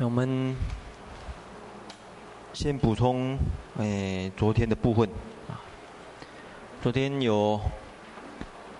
[0.00, 0.56] 我们
[2.52, 3.38] 先补充，
[3.78, 5.08] 哎，昨天的部分。
[6.82, 7.60] 昨天有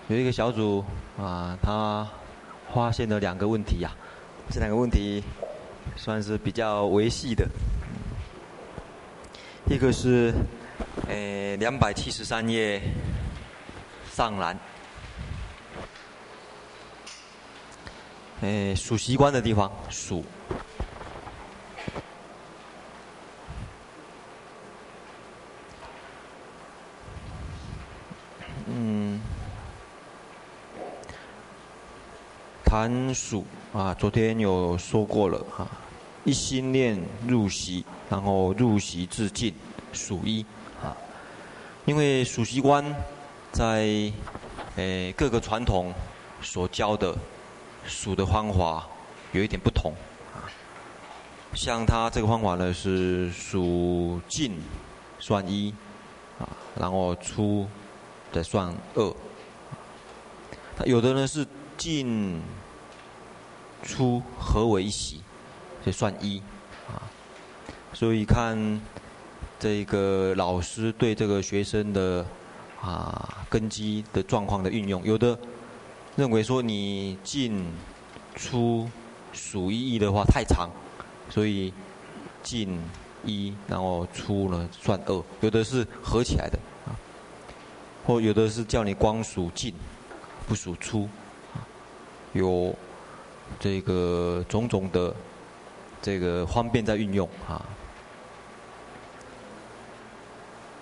[0.09, 0.83] 有一个小组
[1.17, 2.05] 啊，他
[2.73, 4.51] 发现了两个问题呀、啊。
[4.51, 5.23] 这两个问题
[5.95, 7.47] 算是比较维系的。
[9.69, 10.33] 一个是，
[11.07, 12.81] 哎，两百七十三页
[14.11, 14.59] 上栏，
[18.41, 20.23] 哎，数习惯的地方数。
[32.85, 35.67] 谈数啊，昨天有说过了哈，
[36.23, 39.51] 一心念入席，然后入席自尽，
[39.91, 40.45] 数一
[40.83, 40.95] 啊。
[41.85, 42.85] 因为数息观
[43.51, 44.11] 在
[44.75, 45.91] 诶各个传统
[46.43, 47.17] 所教的
[47.87, 48.87] 数的方法
[49.31, 49.91] 有一点不同
[50.35, 50.45] 啊。
[51.55, 54.61] 像他这个方法呢是数进
[55.17, 55.73] 算一
[56.37, 56.45] 啊，
[56.79, 57.67] 然后出
[58.31, 59.15] 再算二。
[60.77, 61.43] 他有的呢是
[61.75, 62.39] 进。
[63.85, 65.21] 出合为一息，
[65.85, 66.41] 就算一
[66.89, 66.99] 啊。
[67.93, 68.81] 所以看
[69.59, 72.25] 这个老师对这个学生的
[72.81, 75.37] 啊根基的状况的运用，有的
[76.15, 77.63] 认为说你进
[78.35, 78.89] 出
[79.31, 80.69] 数一一的话太长，
[81.29, 81.71] 所以
[82.41, 82.81] 进
[83.23, 85.23] 一然后出呢算二。
[85.41, 86.91] 有的是合起来的啊，
[88.05, 89.73] 或有的是叫你光数进
[90.47, 91.07] 不数出，
[92.33, 92.75] 有。
[93.59, 95.13] 这个种种的
[96.01, 97.63] 这个方便在运用啊，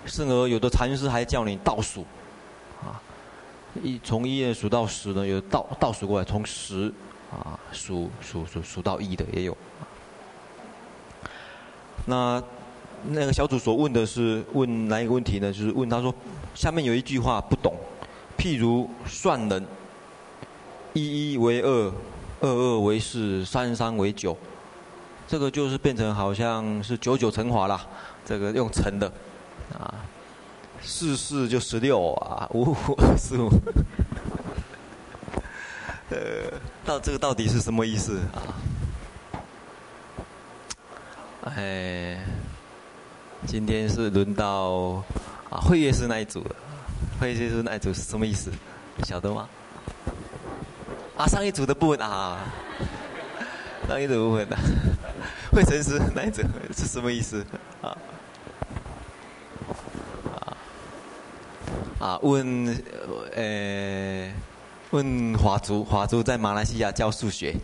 [0.04, 2.04] 甚而有的禅师还叫你倒数
[2.82, 3.00] 啊，
[3.82, 6.92] 一从一数到十呢，有倒倒数过来，从十
[7.30, 9.56] 啊数数数数到一的也有。
[12.06, 12.42] 那
[13.04, 15.52] 那个小组所问的是问哪一个问题呢？
[15.52, 16.14] 就是问他说，
[16.54, 17.74] 下面有一句话不懂，
[18.36, 19.64] 譬如算人，
[20.92, 21.92] 一一为二。
[22.44, 24.36] 二二为四，三三为九，
[25.26, 27.80] 这个就是变成好像是九九乘法啦，
[28.22, 29.10] 这个用乘的，
[29.72, 29.94] 啊，
[30.82, 33.48] 四四就十六啊，五五二十五，
[36.10, 36.18] 呃，
[36.84, 38.52] 到这个到底是什么意思啊？
[41.56, 42.22] 哎，
[43.46, 45.02] 今天是轮到
[45.48, 46.54] 啊慧月师那一组了，
[47.18, 48.52] 慧月师那一组是什么意思？
[49.02, 49.48] 晓得吗？
[51.16, 52.40] 啊，上一组的部分啊，
[53.86, 54.56] 上一组部分的，
[55.52, 56.42] 会成师那一组
[56.76, 57.46] 是什么意思？
[57.80, 57.96] 啊，
[60.34, 60.56] 啊，
[62.00, 62.66] 啊，问，
[63.36, 64.28] 呃，
[64.90, 67.54] 问华族，华族在马来西亚教数学，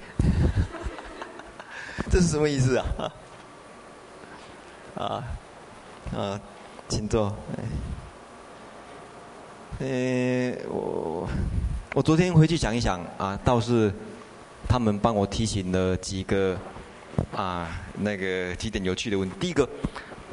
[2.08, 3.12] 这是什么意思啊？
[4.94, 5.24] 啊，
[6.16, 6.40] 啊，
[6.88, 7.36] 请坐。
[9.80, 11.28] 呃，我。
[11.92, 13.92] 我昨天回去想一想啊，倒是
[14.68, 16.56] 他们帮我提醒了几个
[17.34, 17.68] 啊，
[17.98, 19.34] 那个几点有趣的问题。
[19.40, 19.68] 第一个，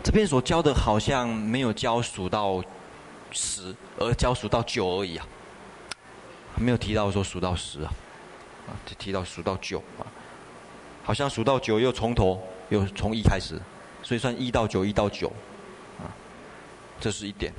[0.03, 2.63] 这边所教的好像没有教数到
[3.31, 5.25] 十，而教数到九而已啊，
[6.57, 7.91] 没有提到说数到十啊，
[8.67, 10.05] 啊，就提到数到九啊，
[11.03, 12.39] 好像数到九又从头
[12.69, 13.59] 又从一开始，
[14.03, 15.27] 所以算一到九，一到九
[15.97, 16.05] 啊，
[16.99, 17.51] 这是一点。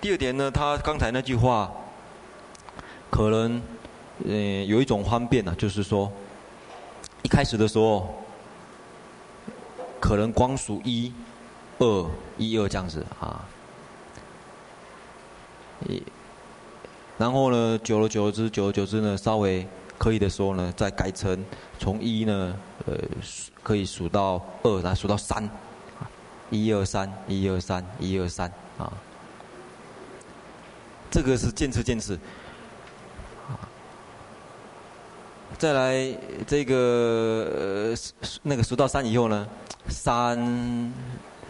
[0.00, 1.72] 第二点呢，他刚才那句话。
[3.10, 3.60] 可能，
[4.26, 6.12] 呃，有一种方便呢，就是说，
[7.22, 8.14] 一开始的时候，
[9.98, 11.12] 可能光数一、
[11.78, 13.44] 二、一二这样子啊，
[15.88, 16.02] 一，
[17.16, 19.66] 然后呢，久了久之，久而久之呢，稍微
[19.96, 21.44] 可以的时候呢，再改成
[21.78, 22.54] 从一呢，
[22.86, 22.94] 呃，
[23.62, 25.48] 可以数到二，再数到三，
[26.50, 28.92] 一二三，一二三，一二三啊，
[31.10, 32.18] 这个是渐次渐次。
[35.58, 36.74] 再来这个
[37.52, 37.94] 呃
[38.44, 39.44] 那个数到三以后呢，
[39.88, 40.92] 三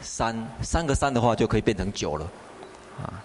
[0.00, 2.31] 三三个三的话就可以变成九了，
[3.03, 3.25] 啊，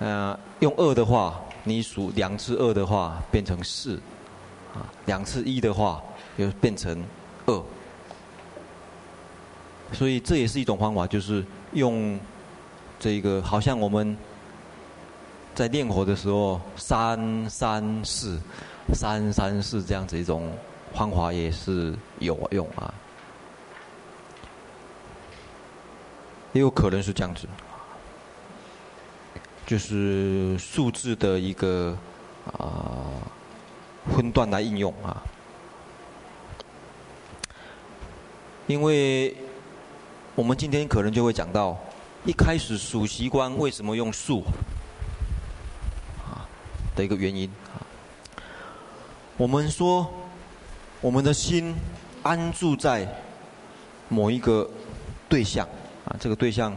[0.00, 3.98] 呃用二的话，你数两次二的话变成四，
[4.74, 6.02] 啊两次一的话
[6.36, 7.02] 又变成
[7.46, 7.62] 二，
[9.94, 11.42] 所以这也是一种方法，就是
[11.72, 12.20] 用
[13.00, 14.14] 这个好像我们
[15.54, 18.38] 在练火的时候三三四。
[18.92, 20.52] 三三四这样子一种
[20.92, 22.92] 方法也是有用啊，
[26.52, 27.46] 也有可能是这样子，
[29.66, 31.96] 就是数字的一个
[32.58, 33.06] 啊
[34.14, 35.22] 分段来应用啊。
[38.66, 39.34] 因为
[40.34, 41.78] 我们今天可能就会讲到，
[42.24, 44.44] 一开始数习惯为什么用数
[46.24, 46.46] 啊
[46.94, 47.50] 的一个原因。
[49.38, 50.12] 我们说，
[51.00, 51.74] 我们的心
[52.22, 53.08] 安住在
[54.08, 54.70] 某一个
[55.28, 55.66] 对象
[56.04, 56.76] 啊，这个对象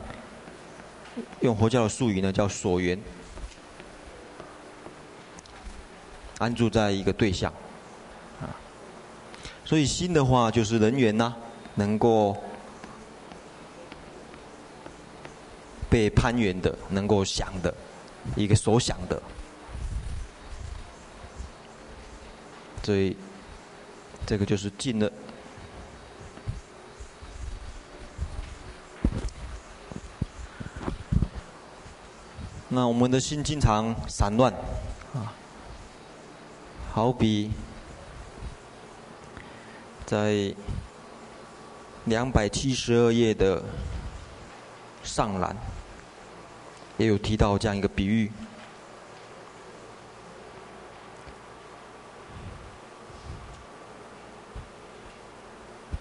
[1.41, 2.97] 用佛教的术语呢叫所缘，
[6.39, 7.51] 安住在一个对象
[8.41, 8.47] 啊，
[9.65, 11.35] 所以心的话就是人缘呐、
[11.75, 12.35] 能够
[15.89, 17.71] 被攀缘的，能够想的
[18.35, 19.21] 一个所想的。
[22.85, 23.17] 所以，
[24.27, 25.11] 这个就是尽了。
[32.69, 34.53] 那我们的心经常散乱，
[35.15, 35.33] 啊，
[36.93, 37.49] 好比
[40.05, 40.53] 在
[42.03, 43.63] 两百七十二页的
[45.01, 45.57] 上栏，
[46.99, 48.31] 也有提到这样一个比喻。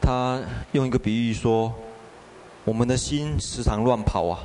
[0.04, 0.38] 他
[0.72, 1.72] 用一个比喻说，
[2.62, 4.38] 我们的心时常乱跑啊，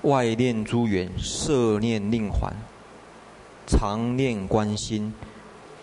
[0.00, 2.50] 外念诸缘，摄念令还，
[3.66, 5.12] 常念观心，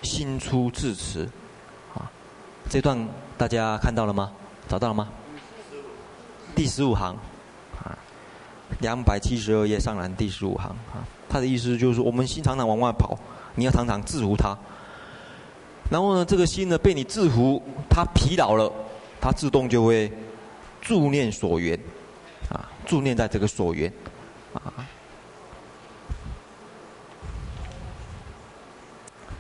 [0.02, 1.30] 心出自持。
[1.94, 2.10] 啊，
[2.68, 4.32] 这段大家看到了吗？
[4.68, 5.08] 找到了吗？
[6.56, 7.16] 第十五行，
[7.78, 7.96] 啊，
[8.80, 13.16] 两百七十二页上栏第十五行啊，他的意思就是说，我们心常常往外跑，
[13.54, 14.58] 你要常常制服它。
[15.94, 18.74] 然后呢，这个心呢被你制服，它疲劳了，
[19.22, 20.12] 它自动就会
[20.82, 21.80] 住念所缘，
[22.50, 23.94] 啊，住念在这个所缘，
[24.56, 24.74] 啊，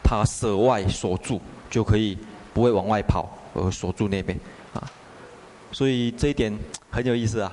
[0.03, 1.41] 它舍外所住，
[1.71, 2.15] 就可以
[2.53, 4.39] 不会往外跑，而锁住那边，
[4.75, 4.87] 啊，
[5.71, 6.55] 所以这一点
[6.91, 7.51] 很有意思啊，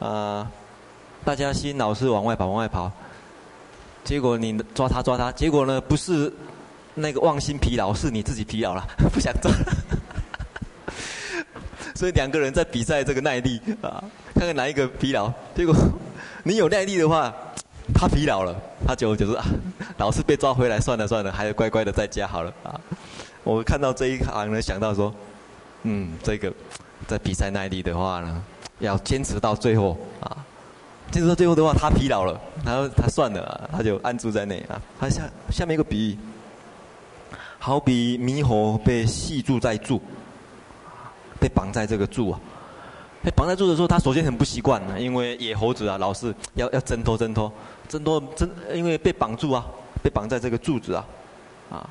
[0.00, 0.50] 啊，
[1.24, 2.90] 大家心老是往外跑，往外跑，
[4.02, 6.32] 结果你抓它抓它，结果呢不是。
[6.94, 9.50] 那个妄心疲劳是你自己疲劳了， 不想做，
[11.94, 14.02] 所以两个人在比赛这个耐力啊，
[14.34, 15.32] 看看哪一个疲劳。
[15.54, 15.74] 结果
[16.44, 17.34] 你有耐力的话，
[17.94, 18.54] 他疲劳了，
[18.86, 19.44] 他就就是啊，
[19.98, 22.80] 老是被抓回来，算了算了，还是乖乖的在家好了啊。
[23.42, 25.12] 我看到这一行呢，想到说，
[25.82, 26.52] 嗯，这个
[27.08, 28.42] 在比赛耐力的话呢，
[28.78, 30.36] 要坚持到最后啊，
[31.10, 34.80] 坚持到最后的话，他疲劳了，然后他算了，他就安住在那啊。
[35.00, 36.18] 他下下面一个比喻。
[37.64, 39.98] 好比猕猴被系住在柱，
[41.40, 42.38] 被绑在这个柱啊，
[43.22, 47.50] 被绑在柱的时候，他首先很不习惯，因为野猴子啊，老是要要挣脱挣脱，
[47.88, 49.64] 挣脱挣，因为被绑住啊，
[50.02, 51.06] 被绑在这个柱子啊，
[51.70, 51.88] 啊，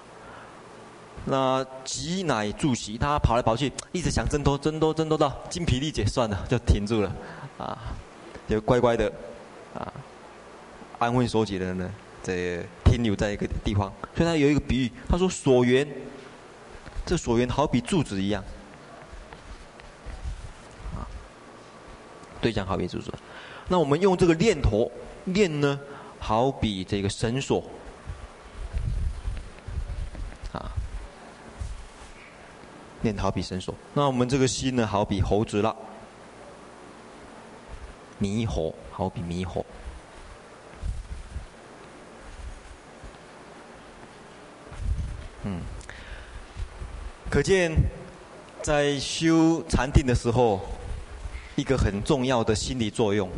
[1.25, 7.11] 那急乃住席，他跑来跑去，一直想挣脱，挣脱挣脱到精疲力竭，算了，就停住了，
[7.57, 7.75] 啊，
[8.47, 9.11] 就乖乖的，
[9.73, 9.91] 啊，
[10.99, 11.89] 安分守己的人呢。
[12.23, 15.85] 这停留在一个地方，所以他有一个比喻，他说所缘，
[17.05, 18.41] 这所缘好比柱子一样，
[20.95, 21.03] 啊，
[22.39, 23.13] 对象好比柱子。
[23.67, 24.89] 那我们用这个念头
[25.25, 25.77] 念呢，
[26.17, 27.61] 好比这个绳索，
[30.53, 30.71] 啊，
[33.01, 33.75] 念好比绳索。
[33.93, 35.75] 那我们这个心呢，好比猴子了，
[38.21, 39.65] 猕猴好比猕猴。
[45.45, 45.59] 嗯，
[47.29, 47.71] 可见
[48.61, 50.61] 在修禅定的时候，
[51.55, 53.29] 一个很重要的心理作用，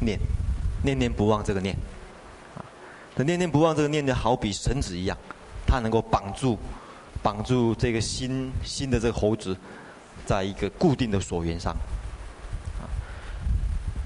[0.00, 0.18] 念，
[0.84, 1.74] 念念不忘这个念，
[2.56, 2.62] 啊，
[3.16, 5.18] 那念念不忘这个念就好比绳子一样，
[5.66, 6.56] 它能够绑住，
[7.22, 9.56] 绑住这个心心的这个猴子，
[10.24, 11.76] 在一个固定的锁缘上，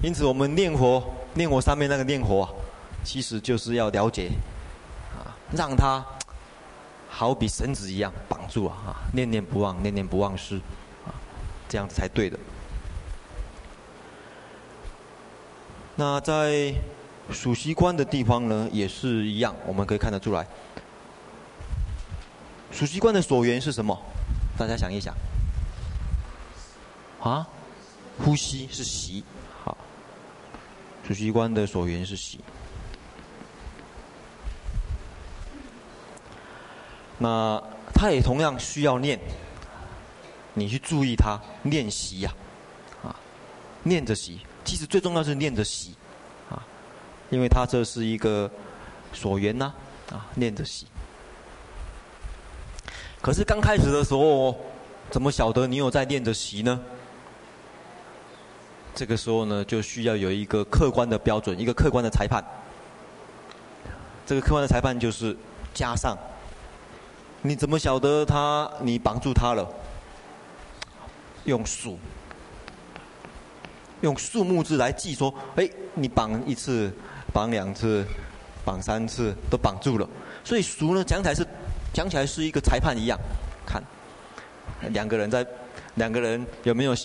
[0.01, 1.03] 因此我们念佛，
[1.35, 2.49] 念佛上面那个念佛啊，
[3.03, 4.31] 其实就是要了解，
[5.55, 6.05] 让他。
[7.07, 8.75] 好比绳子一样绑住啊！
[8.85, 10.57] 哈，念念不忘，念念不忘失，
[11.05, 11.15] 啊，
[11.69, 12.37] 这样子才对的。
[15.95, 16.75] 那在
[17.31, 20.45] 属息观的地方呢，也是一样，我们可以看得出来。
[22.69, 23.97] 属息观的所缘是什么？
[24.57, 25.15] 大家想一想。
[27.21, 27.47] 啊，
[28.25, 29.23] 呼吸是习，
[29.63, 29.77] 好。
[31.07, 32.41] 属息观的所缘是息。
[37.17, 37.61] 那
[37.93, 39.19] 他也同样需要念，
[40.53, 42.33] 你去注意他练习呀，
[43.03, 43.15] 啊，
[43.83, 45.95] 念着习，其实最重要是念着习，
[46.49, 46.61] 啊，
[47.29, 48.51] 因为他这是一个
[49.13, 49.73] 所缘呐，
[50.11, 50.87] 啊，念着习。
[53.21, 54.55] 可是刚开始的时候，
[55.09, 56.79] 怎么晓得你有在练着习呢？
[58.93, 62.43] 这个时候呢，就需要有一个客观的标准，一个客观的裁判。
[64.25, 65.35] 这个客观的裁判就是
[65.73, 66.17] 加上，
[67.45, 69.71] 你怎么晓得他你绑住他了？
[71.43, 71.99] 用数，
[74.01, 76.91] 用数目字来记说，哎，你绑一次，
[77.31, 78.03] 绑两次，
[78.65, 80.09] 绑三次都绑住了。
[80.43, 81.47] 所以数呢讲起来是
[81.93, 83.19] 讲起来是一个裁判一样，
[83.63, 83.83] 看
[84.89, 85.45] 两个人在
[85.93, 86.95] 两个人有没有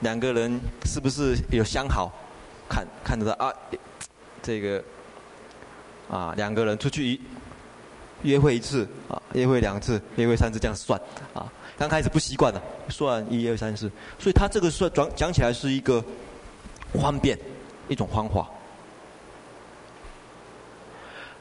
[0.00, 2.10] 两个人是不是有相好？
[2.70, 3.52] 看看得到啊，
[4.42, 4.82] 这个。
[6.10, 7.20] 啊，两个人出去一
[8.22, 11.00] 约会一次啊，约会两次，约会三次，这样算
[11.32, 11.50] 啊。
[11.78, 16.04] 刚开始不习惯的，算一二三四，所以他这个算讲讲起来是一个
[16.94, 17.38] 方便
[17.88, 18.48] 一种方法。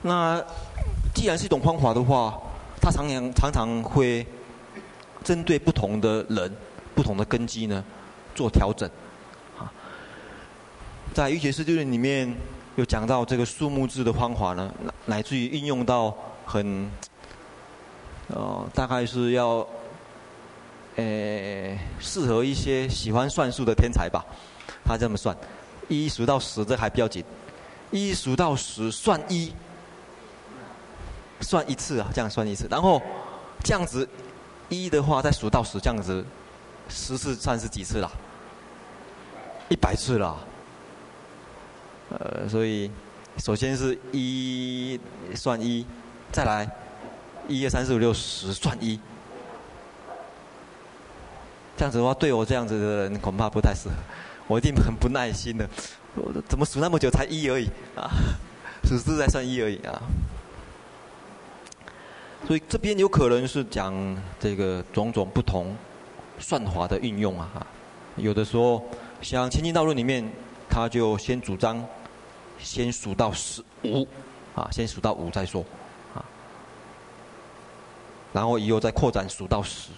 [0.02, 0.42] 那
[1.14, 2.40] 既然是一种方法的话，
[2.82, 4.26] 他常常常常会
[5.24, 6.56] 针对不同的人、
[6.96, 7.84] 不同的根基呢
[8.34, 8.90] 做调整
[9.58, 9.72] 啊。
[11.14, 12.34] 在《瑜伽师地论》里面。
[12.76, 14.74] 有讲到这个数目字的方法呢，
[15.06, 16.16] 乃至于运用到
[16.52, 16.90] 很，
[18.30, 19.68] 哦，大概是要，
[20.96, 24.26] 呃，适合一些喜欢算数的天才吧。
[24.84, 25.38] 他这么算，
[25.88, 27.24] 一数到十，这还比较紧，
[27.92, 29.54] 一数到十算一，
[31.42, 33.00] 算一次啊，这样算一次，然后
[33.64, 34.10] 这样子
[34.70, 36.26] 一的话再数到十，这样子
[36.88, 38.12] 十次算是几次了？
[39.70, 40.36] 一百次了。
[42.10, 42.90] 呃，所以
[43.38, 45.00] 首先是一
[45.36, 45.86] 算一，
[46.32, 46.70] 再来
[47.48, 49.00] 一二三四五六十算一，
[51.76, 53.96] 这样子的话，对我这样子的人恐怕不太适合，
[54.48, 55.68] 我一定很不耐心的。
[56.16, 58.10] 我怎么数那么久才一而已啊？
[58.84, 60.02] 数字在算一而已啊。
[62.48, 63.94] 所以这边有可能是讲
[64.40, 65.76] 这个种种不同
[66.38, 67.66] 算法的运用啊。
[68.16, 68.84] 有的时候
[69.22, 70.28] 像《千金道论》里面，
[70.70, 71.86] 他就先主张。
[72.62, 74.06] 先数到十五，
[74.54, 75.64] 啊，先数到五再说，
[78.40, 79.90] 然后以后再扩展数到十。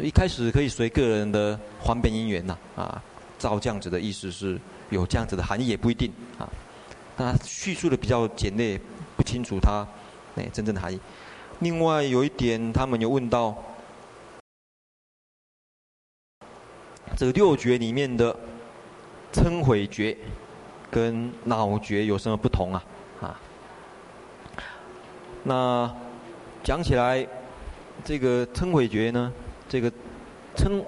[0.00, 3.02] 一开始可以随个人的方便因缘呐，啊，
[3.40, 4.56] 照这样子的意思是
[4.90, 6.48] 有这样子的含义也不一定，啊，
[7.16, 8.80] 那叙述的比较简略，
[9.16, 9.84] 不清楚它
[10.36, 11.00] 那真正的含义。
[11.58, 13.52] 另外有一点，他们有问到
[17.16, 18.36] 这个六觉里面的
[19.32, 20.16] 称毁觉。
[20.90, 22.82] 跟恼觉有什么不同啊？
[23.20, 23.40] 啊，
[25.44, 25.94] 那
[26.68, 27.26] 讲起来，
[28.04, 29.32] 这个称悔诀呢，
[29.66, 29.90] 这个
[30.54, 30.84] 称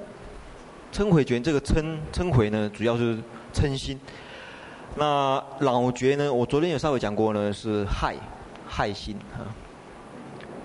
[0.92, 3.16] 称悔诀这个称称悔呢，主要是
[3.50, 3.98] 嗔心。
[4.96, 8.14] 那恼觉呢，我昨天有稍微讲过呢，是害
[8.68, 9.48] 害心啊，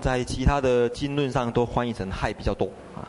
[0.01, 3.07] 在其他的经论上都翻译成害比较多啊。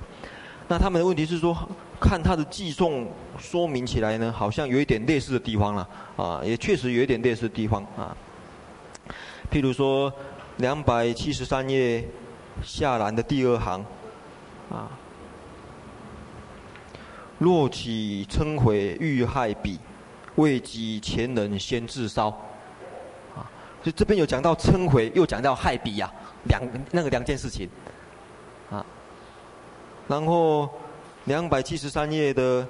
[0.68, 1.58] 那他们的问题是说。
[1.98, 3.08] 看他的寄送
[3.38, 8.14] 说明起来呢，好像有一点类似的地方了，啊，也确实有一点类似的地方啊。
[9.50, 10.12] 譬如说，
[10.58, 12.04] 两百七十三页
[12.62, 13.84] 下栏的第二行，
[14.70, 14.88] 啊，
[17.38, 19.78] 若起称毁欲害彼，
[20.36, 22.28] 未及前人先自烧，
[23.34, 23.44] 啊，
[23.82, 26.12] 就这边有讲到称毁，又讲到害彼呀，
[26.44, 27.68] 两那个两件事情，
[28.70, 28.84] 啊，
[30.08, 30.68] 然后。
[31.26, 32.64] 两百七十三页的，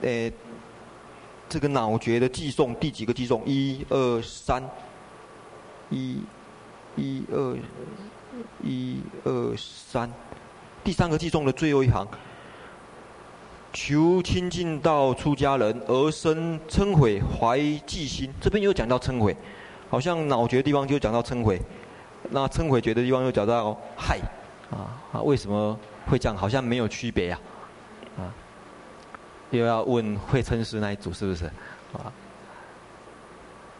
[0.00, 0.32] 诶，
[1.46, 3.44] 这个脑觉的寄送第几个寄送？
[3.44, 4.66] 一二三，
[5.90, 6.22] 一，
[6.96, 7.56] 一二，
[8.62, 10.10] 一二三，
[10.82, 12.06] 第三个偈颂的最后一行，
[13.72, 19.36] 求亲近道出家人而生称悔怀忌心，这边又讲到称悔，
[19.90, 21.60] 好像恼觉的地方就讲到称悔，
[22.30, 24.18] 那称悔觉的地方又讲到害，
[24.70, 26.36] 啊啊，为什么会这样？
[26.36, 27.38] 好像没有区别呀？
[28.18, 28.32] 啊，
[29.50, 31.44] 又要问慧称师那一组是不是？
[31.92, 32.10] 啊，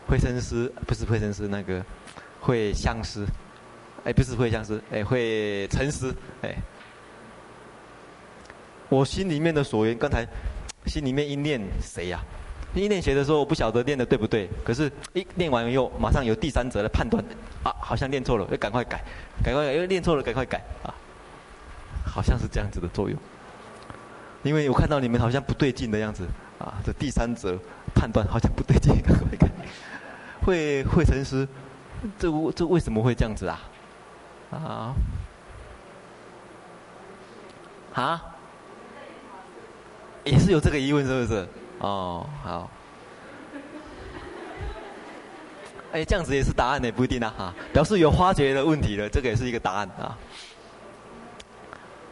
[0.07, 1.83] 慧称师不是慧称师那个
[2.47, 3.27] 会相思，
[4.05, 6.55] 哎，不是会相思，哎，会沉思，哎，
[8.89, 10.25] 我心里面的所缘，刚才
[10.87, 12.21] 心里面一念谁呀？
[12.73, 17.21] 一念谁的时候，我不晓得念的对不对，可是一念完以后，马上有第三者来判断，
[17.65, 19.03] 啊，好像念错了，要赶快改，
[19.43, 20.95] 赶快改，因为念错了，赶快改，啊，
[22.05, 23.19] 好像是这样子的作用。
[24.45, 26.25] 因为我看到你们好像不对劲的样子，
[26.61, 27.59] 啊，这第三者
[27.93, 29.49] 判断好像不对劲，赶快改
[30.45, 31.49] 会会沉思，
[32.19, 33.61] 这这为什么会这样子啊？
[34.51, 34.95] 啊？
[37.95, 38.23] 啊？
[40.25, 41.49] 也是有这个疑问是不是？
[41.79, 42.71] 哦，好。
[45.93, 50.19] 哎，这样子也是答案呢，不一定啊，哈，表示有发觉的问题了，这个也是一个答案啊。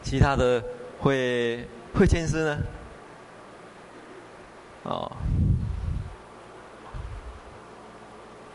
[0.03, 0.63] 其他的
[1.01, 2.59] 会会签诗呢？
[4.85, 5.11] 哦，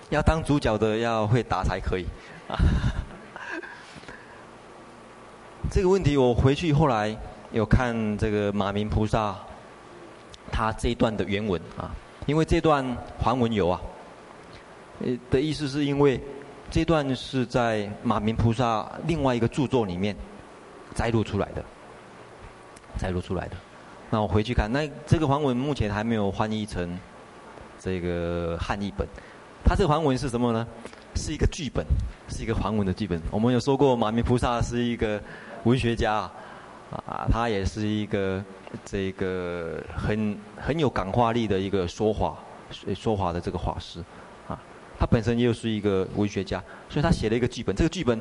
[0.10, 2.06] 要当主角的要会打才可以
[2.48, 2.58] 啊。
[5.72, 7.16] 这个问题我回去后来
[7.52, 9.36] 有看这个马明菩萨
[10.52, 11.92] 他这一段的原文啊，
[12.26, 12.84] 因为这段
[13.22, 13.80] 梵文有啊，
[15.02, 16.20] 呃的意思是因为
[16.72, 20.16] 这段是在马明菩萨另外一个著作里面
[20.96, 21.64] 摘录出来的，
[22.98, 23.56] 摘录出来的。
[24.10, 26.98] 那我回去看，那这个梵文目前还没有翻译成
[27.80, 29.08] 这个汉译本。
[29.64, 30.66] 它这个梵文是什么呢？
[31.16, 31.86] 是一个剧本，
[32.28, 33.22] 是一个梵文的剧本。
[33.32, 35.22] 我们有说过，马鸣菩萨是一个。
[35.66, 36.20] 文学家
[37.06, 38.42] 啊，他也是一个
[38.86, 42.34] 这个很很有感化力的一个说法
[42.96, 44.00] 说法的这个法师
[44.48, 44.58] 啊，
[44.98, 47.76] 他本身又是一个文学家，所以他写了一个剧本。
[47.76, 48.18] 这个剧本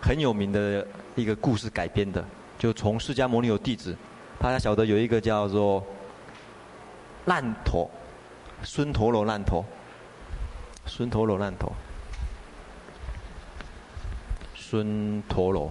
[0.00, 2.24] 很有名的一个故事改编的，
[2.60, 3.96] 就从释迦牟尼有弟子，
[4.38, 5.84] 大家晓得有一个叫做
[7.24, 7.90] 难陀，
[8.62, 9.64] 孙陀罗难陀，
[10.88, 11.72] 孙陀罗难陀，
[14.56, 15.70] 孙陀罗。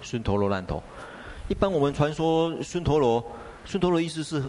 [0.00, 0.82] 孙陀罗难陀，
[1.48, 3.22] 一般我们传说孙陀罗，
[3.66, 4.42] 孙陀罗意思是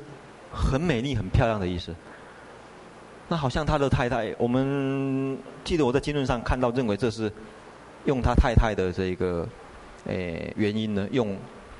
[0.53, 1.93] 很美丽、很漂亮的意思。
[3.27, 7.29] 那好像他的太太，我们记得我在经论上看到，认为这是
[8.05, 9.45] 用他太太的这个
[10.05, 11.37] 诶原因呢，用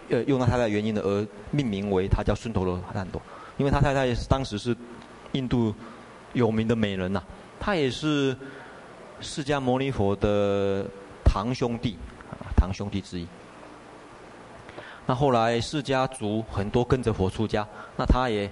[0.09, 3.21] 呃用他太太原因呢而命名为他叫孙陀罗烂陀，
[3.57, 4.75] 因为他太太当时是
[5.31, 5.73] 印度
[6.33, 7.23] 有名的美人呐、啊，
[7.59, 8.35] 他也是
[9.19, 10.85] 释迦牟尼佛的
[11.23, 11.97] 堂兄弟
[12.31, 13.27] 啊，堂兄弟之一。
[15.05, 17.67] 那后来释迦族很多跟着佛出家，
[17.97, 18.49] 那他也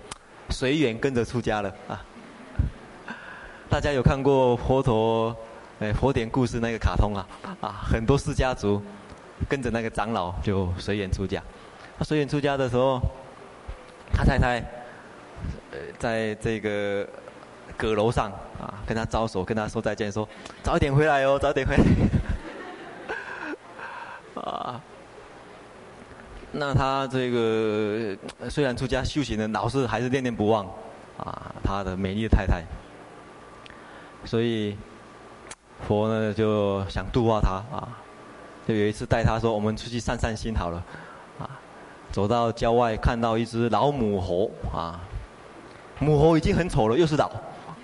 [0.50, 2.04] 随缘跟着出家了啊。
[3.70, 5.36] 大家有看过佛陀
[5.80, 7.28] 哎佛典故事那个卡通啊？
[7.62, 8.82] 啊，很多释迦族
[9.48, 11.44] 跟着那个长老就随缘出家。
[12.00, 13.00] 他随缘出家的时候，
[14.12, 14.60] 他太太
[15.72, 17.08] 呃在这个
[17.78, 20.28] 阁楼上啊跟他招手，跟他说再见，说
[20.64, 21.84] 早点回来哦，早点回来。
[24.42, 24.82] 啊。
[26.52, 28.18] 那他这个
[28.50, 30.66] 虽然出家修行的，老是还是念念不忘
[31.18, 32.64] 啊，他的美丽的太太。
[34.26, 34.76] 所以
[35.88, 37.88] 佛呢就想度化他啊，
[38.68, 40.84] 就有一次带他说：“我们出去散散心好了。”
[41.38, 41.48] 啊，
[42.12, 45.00] 走到郊外看到一只老母猴啊，
[46.00, 47.30] 母猴已经很丑了，又是老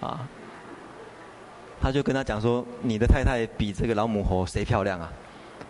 [0.03, 0.19] 啊，
[1.81, 5.09] 他就跟他讲说：“你的太太比这个老母猴谁漂亮啊？”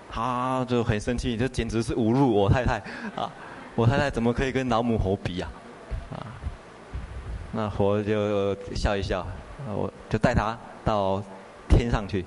[0.10, 2.78] 他就很生气，这简直是侮辱我太太
[3.16, 3.32] 啊！
[3.76, 5.48] 我太太怎么可以跟老母猴比呀？
[6.12, 6.26] 啊，啊，
[7.52, 9.26] 那佛就笑一笑，
[9.68, 11.22] 我就带他到
[11.68, 12.26] 天上去，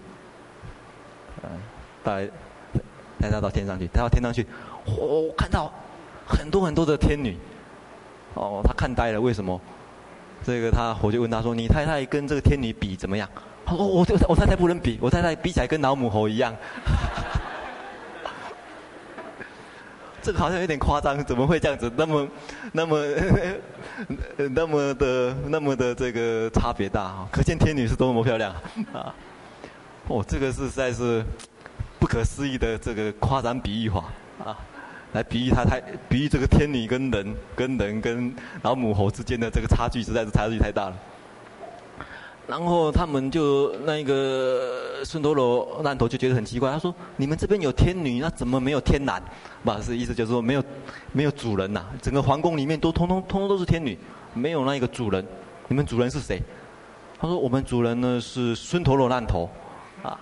[2.03, 2.27] 带
[3.21, 4.45] 带他到天上去，带到天上去，
[4.85, 5.73] 我看到
[6.27, 7.37] 很多很多的天女，
[8.35, 9.61] 哦，他看呆了，为什么？
[10.45, 13.29] 这个他我就问他说：“你太太跟这个天女比怎么样？”
[13.67, 16.55] 他说：“我我我太太不能比，我太太比起来跟老母猴一样。
[20.23, 21.91] ”这个好像有点夸张，怎么会这样子？
[21.97, 22.29] 那么，
[22.73, 22.99] 那么，
[24.51, 27.29] 那么的，那么的这个差别大啊！
[27.31, 28.53] 可见天女是多么漂亮
[28.93, 29.15] 啊！
[30.09, 31.25] 哦，这个是实在是
[32.01, 34.03] 不可思议的这个夸张比喻法
[34.45, 34.59] 啊，
[35.13, 40.97] 来比喻他太，比喻这个天女跟人、跟人跟老母猴之间的这个差距，实在是差距太大了。
[42.47, 49.21] 然后他们就那个孙陀罗那头就觉得很奇怪，他说：“你们这边有天女，那怎么没有天男？”
[49.65, 50.63] 不是意思就是说没有
[51.11, 53.99] 没有主人呐、整个皇宫里面都通通通通都是天女，
[54.33, 55.27] 没有那一个主人。
[55.67, 56.41] 你们主人是谁？
[57.19, 59.51] 他说：“我们主人呢是孙陀罗那头，
[60.05, 60.17] 啊，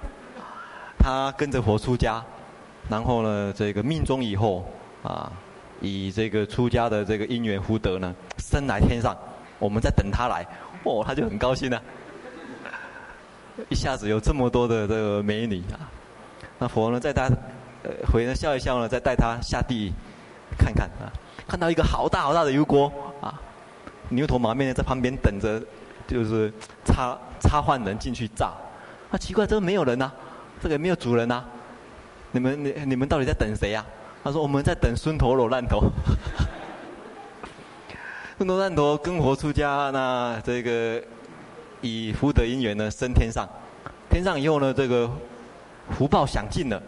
[0.97, 2.25] 他跟着佛出家，
[2.89, 4.65] 然后呢这个命中以后
[5.03, 5.33] 啊，
[5.81, 9.17] 以这个出家的这个因缘福德呢，生来天上，
[9.59, 10.47] 我们在等他来，
[10.85, 11.83] 哦，他就很高兴了、啊。”
[13.69, 15.87] 一下子有这么多的这个美女啊，
[16.59, 17.31] 那佛呢，在他
[17.83, 19.93] 呃回呢笑一笑呢，再带他下地
[20.59, 21.07] 看看啊，
[21.47, 23.41] 看到一个好大好大的油锅啊，
[24.09, 25.63] 牛头马面在旁边等着，
[26.07, 26.53] 就是
[26.85, 28.53] 插插换人进去炸。
[29.11, 30.11] 啊，奇怪，这个没有人呐、
[30.61, 31.45] 这个没有主人呐、
[32.35, 33.87] 你们你你们到底在等谁呀、啊？
[34.25, 35.81] 他说我们在等孙陀罗难陀。
[38.37, 41.01] 孙陀罗难陀跟佛出家，那这个。
[41.87, 43.47] 以福德因缘呢，升天上，
[44.09, 45.07] 天上以后呢，这个
[45.91, 46.83] 福报享尽了，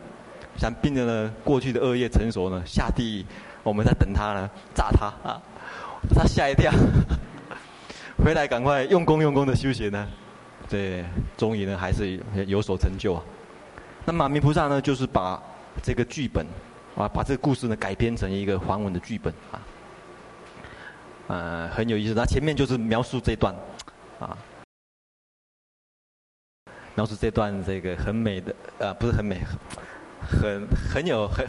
[0.56, 3.26] 想并着呢过去的恶业成熟呢，下地，
[3.62, 5.38] 我们在等他呢，炸他啊，
[6.14, 6.72] 他吓一跳，
[8.24, 10.08] 回来赶快用功用功的修行呢，
[10.66, 11.04] 对，
[11.36, 13.22] 终于呢还是有所成就啊。
[14.08, 15.42] 那马鸣菩萨呢，就是把
[15.82, 16.46] 这个剧本
[16.96, 19.60] 啊，把这个故事呢改编成一个梵文的剧本啊，
[21.26, 22.14] 呃，很有意思。
[22.14, 23.52] 他前面就是描述这段
[24.20, 24.38] 啊，
[26.94, 29.40] 描述这段这个很美的啊，不是很美，
[30.20, 31.44] 很很有很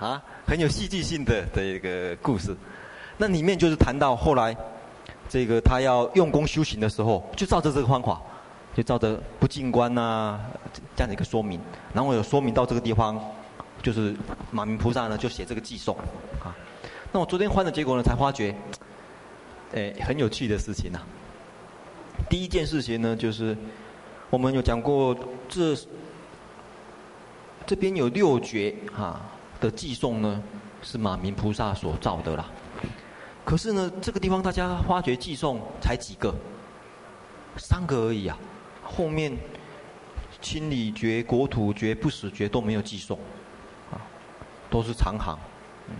[0.00, 2.52] 啊很有戏剧性的这个故事。
[3.16, 4.56] 那里面就是谈到后来，
[5.28, 8.20] 这个他要用功修行的时候，就照着这个方法。
[8.74, 10.40] 就照着不进观呐
[10.96, 11.60] 这样的一个说明，
[11.92, 13.20] 然后有说明到这个地方，
[13.82, 14.14] 就是
[14.50, 15.94] 马明菩萨呢就写这个寄送
[16.42, 16.56] 啊。
[17.12, 18.54] 那我昨天换的结果呢，才发觉，
[19.74, 20.98] 哎，很有趣的事情呐、
[22.30, 23.54] 第一件事情呢，就是
[24.30, 25.14] 我们有讲过，
[25.48, 25.76] 这
[27.66, 29.20] 这边有六绝啊
[29.60, 30.42] 的寄送呢，
[30.80, 32.48] 是马明菩萨所造的啦。
[33.44, 36.34] 可是呢，这个地方大家发觉寄送才几个，
[37.58, 38.38] 三个而已啊。
[38.94, 39.36] 后面
[40.40, 43.18] 清理绝、国土绝、不死绝都没有寄送，
[43.90, 43.96] 啊，
[44.68, 45.38] 都是长行。
[45.88, 45.94] 嗯，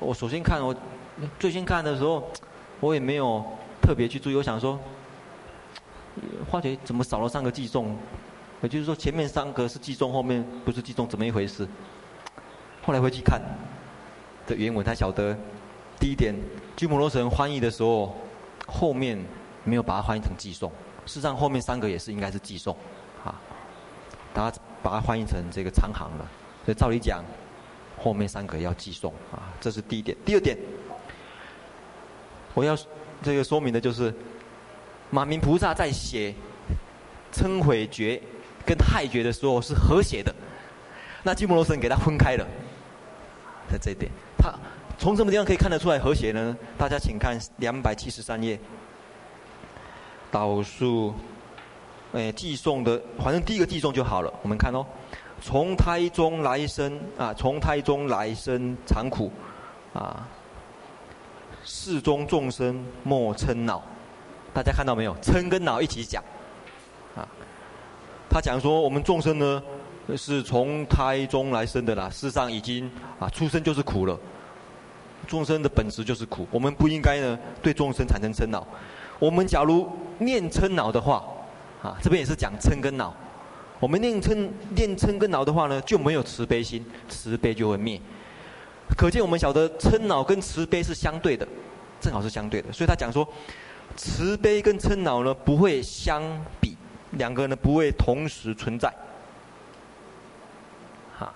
[0.00, 0.74] 我首先看我
[1.38, 2.30] 最先看的时候，
[2.80, 3.44] 我也没有
[3.80, 4.78] 特别去注意，我想说，
[6.50, 7.96] 发觉怎么少了三个寄送？
[8.62, 11.66] 也就是说前面三个是寄送，后面不是寄送，怎么一回事？
[12.82, 13.40] 后来回去看
[14.46, 15.36] 的原文，才晓得
[15.98, 16.34] 第一点，
[16.76, 18.14] 鸠摩罗什翻译的时候，
[18.66, 19.18] 后面
[19.64, 20.70] 没有把它翻译成寄送。
[21.10, 22.72] 事实上，后面三个也是应该是寄送，
[23.24, 23.34] 啊，
[24.32, 26.30] 大家把它翻译成这个长行了。
[26.64, 27.24] 所以照理讲，
[27.98, 30.16] 后面三个要寄送啊，这是第一点。
[30.24, 30.56] 第二点，
[32.54, 32.78] 我要
[33.24, 34.14] 这个说明的就是，
[35.10, 36.32] 马明菩萨在写
[37.32, 38.22] 称毁觉
[38.64, 40.32] 跟害觉的时候是和谐的，
[41.24, 42.46] 那鸠摩罗神给他分开了，
[43.68, 44.54] 在这一点，他
[44.96, 46.56] 从什么地方可以看得出来和谐呢？
[46.78, 48.56] 大家请看两百七十三页。
[50.30, 51.12] 导数，
[52.12, 54.32] 诶，偈颂的，反正第一个寄送就好了。
[54.42, 54.84] 我们看哦，
[55.40, 59.32] 从胎中来生啊，从胎中来生常苦，
[59.92, 60.26] 啊，
[61.64, 63.82] 世中众生莫嗔恼。
[64.52, 65.14] 大家看到没有？
[65.22, 66.22] 嗔跟恼一起讲，
[67.16, 67.26] 啊，
[68.28, 69.62] 他讲说我们众生呢
[70.16, 74.18] 是从胎中来生的啦，事实上已经啊出生就是苦了，
[75.28, 78.66] 众生的本质就是苦，我们不应该呢对众生产生嗔恼。
[79.20, 79.88] 我们假如
[80.20, 81.24] 念嗔恼的话，
[81.82, 83.14] 啊，这边也是讲嗔跟恼。
[83.80, 88.00] 我们念嗔念嗔跟恼的话呢，就没有慈悲心，慈悲就会灭。
[88.96, 91.46] 可见我们晓得嗔恼跟慈悲是相对的，
[92.00, 92.70] 正好是相对的。
[92.72, 93.26] 所以他讲说，
[93.96, 96.22] 慈悲跟嗔恼呢不会相
[96.60, 96.76] 比，
[97.12, 98.92] 两个呢不会同时存在，
[101.18, 101.32] 哈，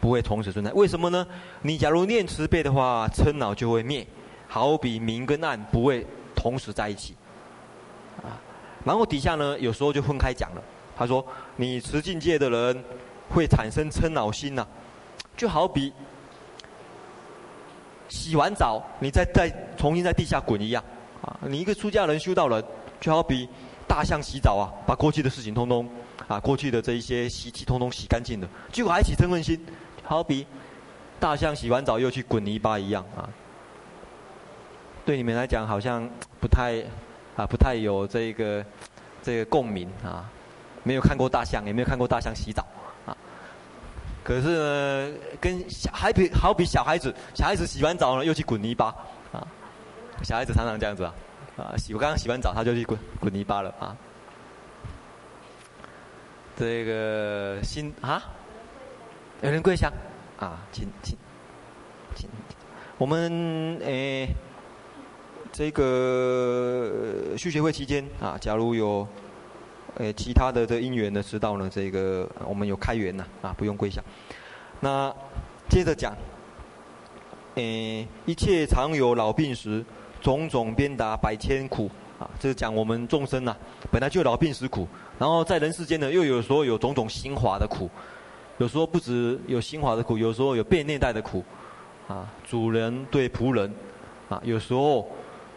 [0.00, 0.70] 不会同时存在。
[0.72, 1.26] 为什么呢？
[1.62, 4.06] 你假如念慈悲的话，嗔恼就会灭，
[4.46, 6.06] 好比明跟暗不会。
[6.36, 7.14] 同时在一起，
[8.84, 10.62] 然后底下呢，有时候就分开讲了。
[10.96, 12.84] 他说：“你持境界的人
[13.28, 14.68] 会产生嗔恼心呐、啊，
[15.36, 15.92] 就好比
[18.08, 20.84] 洗完澡，你再再重新在地下滚一样，
[21.20, 22.62] 啊，你一个出家人修道人，
[23.00, 23.48] 就好比
[23.88, 25.88] 大象洗澡啊，把过去的事情通通
[26.28, 29.60] 啊，过去的这一些习气通通洗干净了，结果还起嗔恨心，
[30.04, 30.46] 好比
[31.18, 33.28] 大象洗完澡又去滚泥巴一样啊。”
[35.04, 36.08] 对你们来讲好像
[36.40, 36.82] 不太
[37.36, 38.64] 啊，不太有这个
[39.22, 40.30] 这个共鸣啊，
[40.84, 42.64] 没有看过大象，也没有看过大象洗澡
[43.06, 43.16] 啊。
[44.22, 48.94] 可是呢，跟小孩比，好比小孩子，小孩子洗完澡呢又去滚泥巴
[49.32, 49.44] 啊。
[50.22, 51.14] 小孩子常常这样子啊，
[51.56, 53.96] 啊洗我刚刚洗完澡他就去滚滚泥巴了啊。
[56.56, 58.22] 这个心啊，
[59.42, 59.92] 有人跪下
[60.38, 61.18] 啊，请请
[62.14, 62.30] 请，
[62.96, 64.28] 我们诶。
[65.56, 66.90] 这个
[67.38, 69.06] 续学会期间啊，假如有
[69.94, 74.02] 呃其他的这因缘的知道呢，这个我们有开缘呐啊，不用跪下。
[74.80, 75.14] 那
[75.70, 76.12] 接着讲，
[77.54, 79.84] 诶，一切常有老病死，
[80.20, 81.88] 种种鞭打百千苦
[82.18, 83.54] 啊，这是讲我们众生呐，
[83.92, 84.88] 本来就老病死苦，
[85.20, 87.88] 然后在人世间呢，又有时候有种种心华的苦，
[88.58, 91.44] 有时候不止有心华的苦，有时候有被虐待的苦，
[92.08, 93.72] 啊，主人对仆人，
[94.28, 95.08] 啊，有时候。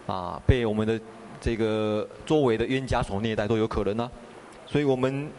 [0.07, 0.99] 啊，被我们的
[1.41, 4.09] 这个周围的冤家所虐待都有可能呢、
[4.65, 5.29] 所以我们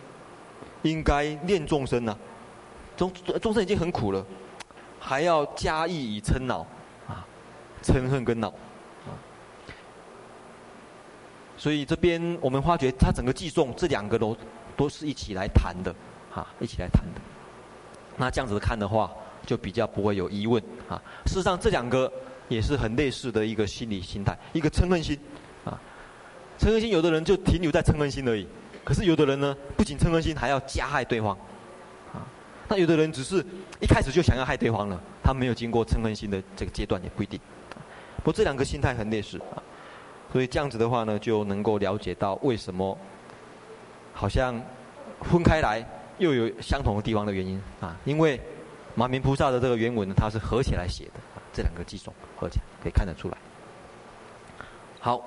[0.83, 2.19] 应该念众生呢、啊，
[2.95, 4.25] 众众生已经很苦了，
[5.01, 6.67] 还要加益以嗔恼，
[7.09, 7.27] 啊，
[7.83, 8.49] 嗔恨跟恼，
[9.07, 9.17] 啊，
[11.57, 14.37] 所以这边我们发觉，他整个偈颂这两个都
[14.77, 15.95] 都是一起来谈的，
[16.31, 17.21] 哈、一起来谈的。
[18.19, 19.11] 那这样子看的话，
[19.47, 22.13] 就比较不会有疑问，啊，事实上这两个。
[22.49, 25.19] 也是很类似的一个心理心态，一个嗔恨心，
[25.65, 25.79] 啊，
[26.59, 28.47] 嗔恨心有的人就停留在嗔恨心而已，
[28.85, 31.37] 可是有的人呢，不仅嗔恨心，还要加害对方，
[32.13, 32.25] 啊，
[32.69, 33.45] 那有的人只是
[33.81, 37.39] 一开始就想要害对方了，他没有经过嗔恨心的这个阶段也不一定。
[38.17, 39.63] 不过这两个心态很类似啊，
[40.33, 42.97] 所以这样子的话呢，就能够了解到为什么
[44.13, 44.61] 好像
[45.23, 45.87] 分开来
[46.19, 47.63] 又有相同的地方的原因。
[47.81, 48.41] 啊，因为
[48.95, 53.37] 马明菩萨的这个原文呢，它是合起来写的，啊这两个偈颂合起来可以看得出来。
[55.01, 55.23] 好，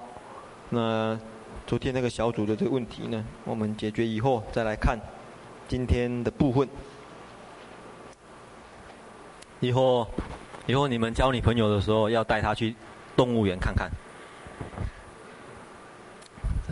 [0.70, 1.20] 那
[1.68, 4.98] 昨天那个小组的这个问题呢，我们解决以后再来看
[5.68, 6.68] 今天的部分。
[9.60, 10.08] 以后，
[10.66, 12.76] 以后你们交女朋友的时候，要带她去
[13.16, 13.92] 动物园看看。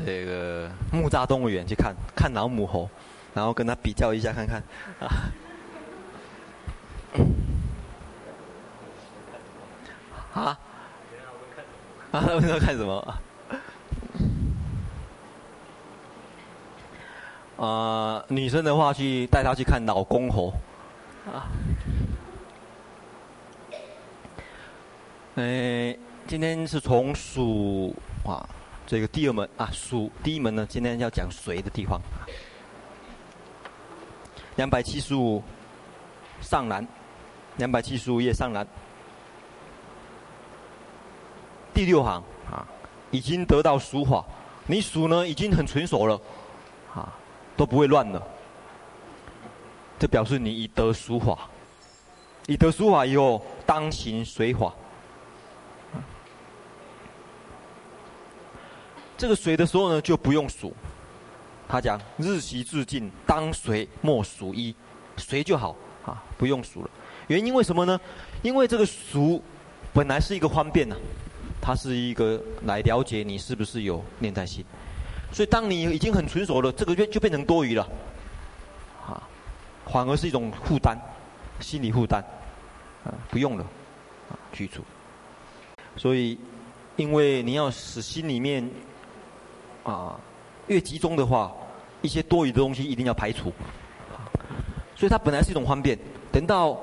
[0.06, 2.89] 这个木栅动物园去看看老母猴，
[3.34, 4.63] 然后跟她比较一下看看
[4.99, 5.08] 啊。
[10.34, 10.58] 啊？
[12.12, 12.26] 啊？
[12.28, 12.98] 问他看什么？
[17.58, 20.54] 啊、呃，女生的话去带她去看老公猴，
[21.28, 21.52] 啊。
[25.36, 27.94] 哎，今天是从属
[28.26, 28.48] 啊
[28.88, 32.02] 这个第二门啊属第一门呢，今天要讲水的地方。
[34.56, 35.44] 两百七十五
[36.42, 36.86] 上栏，
[37.58, 38.65] 两百七十五页上栏，
[41.80, 42.68] 第六行啊，
[43.10, 44.22] 已经得到属法，
[44.68, 46.20] 你数呢已经很纯熟了，
[46.94, 47.08] 啊
[47.56, 48.22] 都不会乱了，
[49.98, 51.48] 这表示你已得属法，
[52.48, 54.74] 已得属法以后，当行随法。
[59.18, 60.74] 这个随的时候呢，就不用数。
[61.65, 64.76] 他讲日习自尽，当随莫数一，
[65.15, 65.74] 随就好
[66.06, 66.89] 啊，不用数了。
[67.28, 67.98] 原因为什么呢？
[68.42, 69.42] 因为这个数
[69.94, 70.98] 本来是一个方便呐，
[71.69, 74.65] 它是一个来了解你是不是有念在心。
[75.32, 77.88] 所以当你已经很纯熟了，这个就就变成多余了，
[79.05, 79.21] 啊，
[79.86, 80.97] 反而是一种负担，
[81.60, 82.23] 心理负担，
[83.05, 83.63] 啊，不用了，
[84.51, 84.82] 去除。
[85.95, 86.39] 所以，
[86.95, 88.67] 因为你要使心里面。
[89.84, 90.19] 啊，
[90.67, 91.51] 越集中的话，
[92.01, 93.53] 一些多余的东西一定要排除。
[94.95, 95.97] 所以它本来是一种方便，
[96.32, 96.77] 等到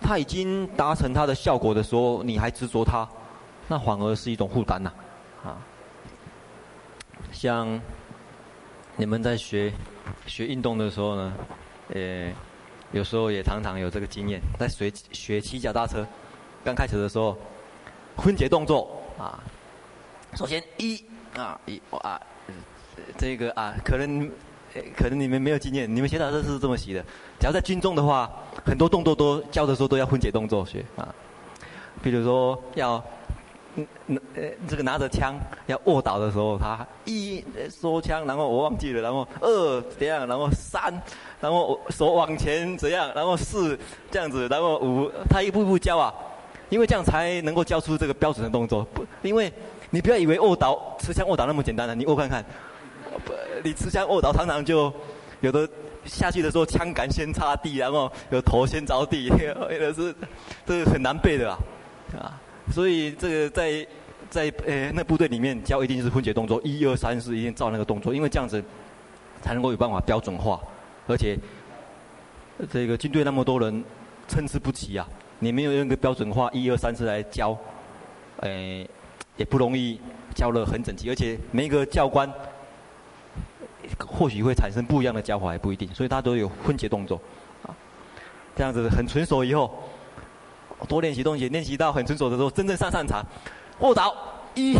[0.00, 3.08] 它已经达成它的效果的时候，你还执着它，
[3.68, 4.92] 那反而是一种负担呐。
[5.44, 5.56] 啊，
[7.30, 7.80] 像
[8.96, 9.72] 你们在学
[10.26, 11.32] 学运动的时候呢，
[11.94, 12.32] 呃，
[12.92, 16.06] 有时候也常常有这个经验，在学学骑脚踏车，
[16.64, 17.36] 刚开始的时候，
[18.16, 19.38] 分解动作啊，
[20.34, 21.04] 首先一。
[21.36, 22.20] 啊，一啊，
[23.16, 24.28] 这个啊，可能，
[24.96, 27.04] 可能你们没有经验，你们学到这是这么习的。
[27.38, 28.28] 只要在军中的话，
[28.64, 31.14] 很多动作都教的时候都要分解动作学啊。
[32.02, 33.00] 比如说要，
[34.06, 35.34] 嗯呃，这个拿着枪
[35.66, 40.92] 要卧倒的时候，他一收枪，然后我忘记了，然后二这样，然后三，
[41.40, 43.78] 然后手往前这样，然后四
[44.10, 46.12] 这样子，然后五，他一步一步教啊，
[46.68, 49.52] 因为这样才能够教出这个标准的动作，不，因为。
[49.90, 52.44] 你不要以为卧倒持枪卧倒那么简单了，你卧看看，
[53.24, 53.32] 不，
[53.64, 54.92] 你持枪卧倒常常就
[55.40, 55.66] 有的
[56.04, 60.14] 下去的时候枪杆先插地，然后有头先着地， 有的是
[60.66, 61.58] 这个很难背的啊，
[62.20, 63.86] 啊，所以这个在
[64.30, 68.62] 在呃那部队里面教一定是分解动作，一二三四一定照那个动作，因为这样子
[69.42, 70.60] 才能够有办法标准化，
[71.06, 71.38] 而且
[72.70, 73.84] 这个军队那么多人
[74.26, 77.56] 参差不齐啊，你没有用个标准化一二三四来教，
[78.40, 78.88] 诶。
[79.36, 80.00] 也不容易
[80.34, 82.28] 教得很整齐，而且每一个教官
[84.04, 87.20] 或许会产生不一样的教法，也不一定，所以他都有分解动作，
[87.62, 87.70] 啊，
[88.56, 89.72] 这样子很纯熟以后，
[90.86, 93.24] 多练习东西，练习到很纯熟的时候，真正上上场，
[93.80, 94.14] 卧倒
[94.54, 94.74] 一，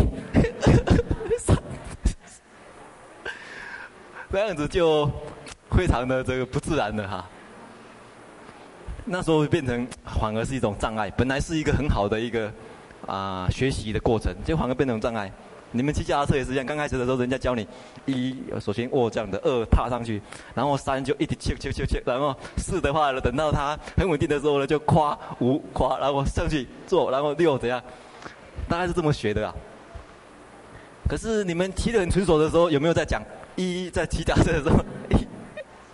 [1.37, 1.57] 三，
[4.31, 5.09] 这样子就
[5.71, 7.25] 非常的这个不自然的哈，
[9.05, 12.51] 那时候变成反而是一种障碍，本来是一个很好的一个。
[13.07, 15.31] 啊，学习的过程就反而变成障碍。
[15.71, 17.67] 你们骑脚踏车也是一样，刚开始的时候，人家教你
[18.05, 20.21] 一，首先握这样的，二踏上去，
[20.55, 27.81] 然后三就一直切切切切，然后四的话呢，等到它很稳定的时候呢，就夸五夸，然后上去做，然后六怎样？
[28.67, 29.53] 大概是这么学的啊。
[31.07, 33.21] 可是你们骑得很纯熟的时候，有没有在讲
[33.55, 34.77] 一在骑脚踏车的时候，
[35.09, 35.27] 一、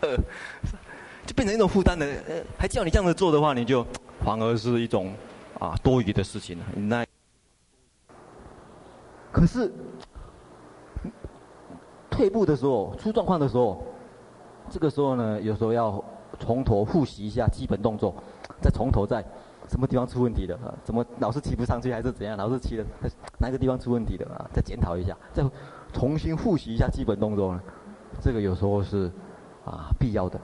[0.02, 0.18] 二，
[1.26, 2.06] 就变成一种负担的。
[2.06, 3.86] 呃，还叫你这样子做的话，你就
[4.24, 5.14] 反而是一种。
[5.58, 7.06] 啊，多余的事情了，那
[9.36, 9.70] 可是
[12.10, 13.84] 退步的时候，出状况的时候，
[14.70, 16.02] 这个时候呢，有时候要
[16.40, 18.16] 从头复习一下基本动作，
[18.62, 19.22] 再从头再
[19.68, 20.74] 什么地方出问题的啊？
[20.86, 22.38] 怎么老是骑不上去，还是怎样？
[22.38, 22.86] 老是骑的
[23.38, 24.50] 哪个地方出问题的啊？
[24.54, 25.44] 再检讨一下，再
[25.92, 27.62] 重新复习一下基本动作呢？
[28.22, 29.12] 这个有时候是
[29.66, 30.40] 啊必要的。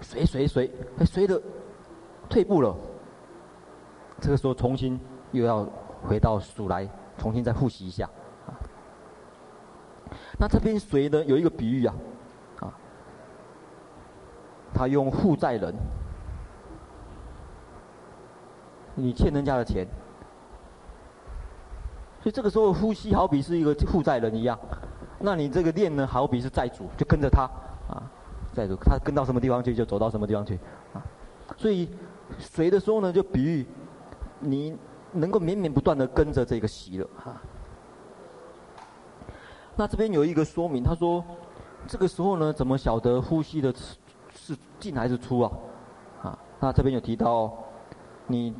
[0.00, 1.42] 随随随，哎，随着
[2.28, 2.72] 退步了。
[4.20, 5.00] 这个时候重新
[5.32, 5.68] 又要
[6.06, 6.88] 回到数来，
[7.18, 8.08] 重新再复习一下。
[10.38, 11.94] 那这边水呢有一个比喻啊，
[12.60, 12.74] 啊，
[14.72, 15.74] 他用负债人，
[18.94, 19.86] 你欠人家的钱，
[22.20, 24.58] 所以这个时候呼吸好比是一个负债人一样，
[25.20, 27.42] 那你这个念呢好比是债主，就跟着他
[27.88, 28.02] 啊，
[28.52, 30.58] 债主他跟到什么地方去就走到什么地方去
[30.92, 31.02] 啊，
[31.56, 31.88] 所以
[32.38, 33.66] 水的时候呢就比喻。
[34.40, 34.76] 你
[35.14, 37.40] 能够绵绵不断的跟着这个息了哈。
[39.76, 41.24] 那这边有一个说明，他说，
[41.88, 43.74] 这个时候呢，怎么晓得呼吸的
[44.34, 45.50] 是进还是出啊？
[46.22, 47.52] 啊，那这边有提到，
[48.26, 48.54] 你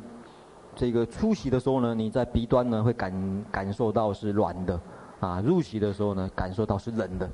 [0.75, 4.79] 这个出息的时候呢，你在鼻端呢会感感受到是软的，
[5.19, 7.29] 啊，入息的时候呢，感受到是冷的，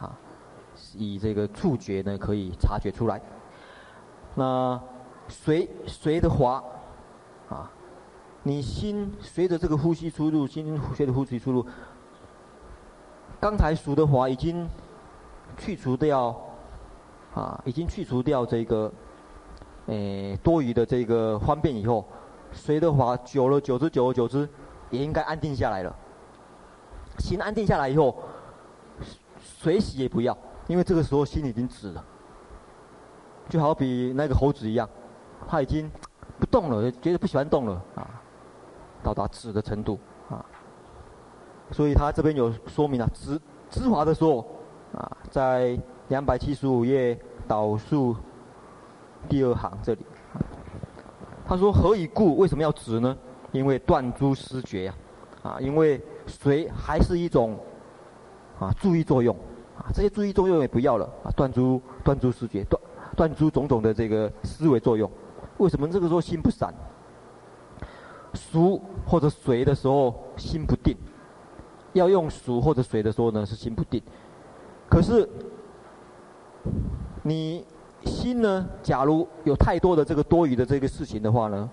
[0.00, 0.16] 啊，
[0.94, 3.20] 以这个触觉呢可以察觉出来。
[4.34, 4.80] 那
[5.28, 6.64] 随随的滑，
[8.44, 11.66] 你心随着这个呼吸出入，心随着呼吸出入。
[13.40, 14.68] 刚才数的话已经
[15.56, 16.34] 去除掉，
[17.34, 18.92] 啊，已经去除掉这个，
[19.86, 22.04] 诶，多余的这个方便以后，
[22.52, 24.48] 随的话久了久之，久而久之，
[24.90, 25.94] 也应该安定下来了。
[27.18, 28.16] 心安定下来以后，
[29.40, 32.04] 随喜也不要，因为这个时候心已经止了。
[33.48, 34.88] 就好比那个猴子一样，
[35.46, 35.90] 他已经
[36.38, 38.22] 不动了，觉得不喜欢动了啊。
[39.02, 40.44] 到达止的程度啊，
[41.70, 44.46] 所以他这边有说明了止止滑的时候
[44.92, 48.16] 啊，在两百七十五页导数
[49.28, 50.04] 第二行这里，
[51.46, 52.36] 他说何以故？
[52.36, 53.16] 为什么要止呢？
[53.52, 54.94] 因为断诸失觉呀，
[55.42, 57.58] 啊，因为随还是一种
[58.58, 59.34] 啊注意作用
[59.78, 62.82] 啊，这些注意作用也不要了啊，断诸断诸失觉，断
[63.16, 65.10] 断诸种种的这个思维作用。
[65.56, 66.72] 为什么这个时候心不散？
[68.34, 70.96] 熟或者随的时候心不定，
[71.92, 74.02] 要用熟或者随的时候呢是心不定。
[74.88, 75.28] 可是
[77.22, 77.64] 你
[78.04, 81.70] 心呢，假如有太多的这个多余的这个事情的话呢，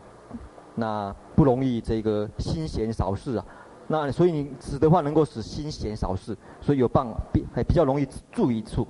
[0.76, 3.46] 那不容易这个心闲少事啊。
[3.88, 8.88] 那所以你止的话能够使心闲少事，所以有办比还比较容易住一处。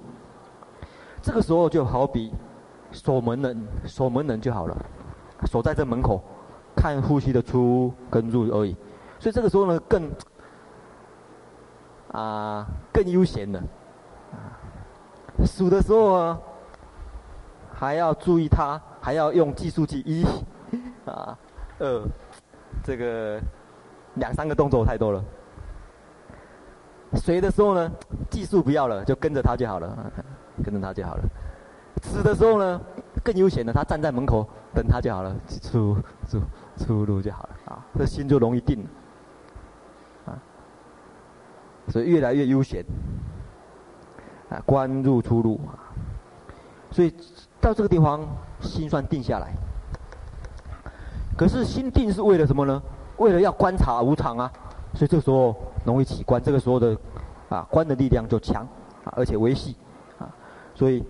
[1.22, 2.32] 这个时候就好比
[2.92, 4.86] 守门人，守门人就好了，
[5.52, 6.24] 守在这门口。
[6.76, 8.76] 看呼吸的出跟入而已，
[9.20, 10.12] 所以这个时候呢，更
[12.12, 13.62] 啊更悠闲的，
[15.46, 16.40] 数的时候啊，
[17.74, 20.24] 还要注意它，还要用计数器一
[21.10, 21.38] 啊
[21.80, 22.02] 二，
[22.84, 23.40] 这个
[24.16, 25.24] 两三个动作太多了。
[27.16, 27.92] 随的时候呢，
[28.30, 30.12] 计数不要了，就跟着他就好了，
[30.64, 31.24] 跟着他就好了。
[32.02, 32.82] 止的时候呢，
[33.24, 35.98] 更悠闲的，他站在门口等他就好了，出
[36.30, 36.42] 出。
[36.78, 38.90] 出入就好了啊，这心就容易定了
[40.28, 40.38] 啊，
[41.88, 42.84] 所以越来越悠闲
[44.50, 45.80] 啊，观入出入啊，
[46.92, 47.14] 所以
[47.62, 48.22] 到这个地方
[48.60, 49.54] 心算定下来。
[51.38, 52.82] 可是心定是为了什么呢？
[53.18, 54.52] 为了要观察无常啊，
[54.94, 56.98] 所以这时候容易起观，这个时候的
[57.50, 58.64] 啊观的力量就强
[59.04, 59.76] 啊，而且维系
[60.20, 60.28] 啊，
[60.74, 61.04] 所以。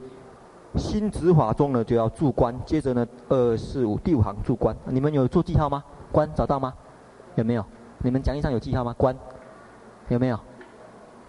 [0.78, 2.54] 心执法中呢，就要住观。
[2.66, 4.76] 接着呢，二四五第五行住观。
[4.86, 5.84] 你们有做记号吗？
[6.12, 6.74] 观找到吗？
[7.36, 7.66] 有没有？
[8.00, 8.94] 你们讲义上有记号吗？
[8.98, 9.16] 观
[10.10, 10.40] 有没有？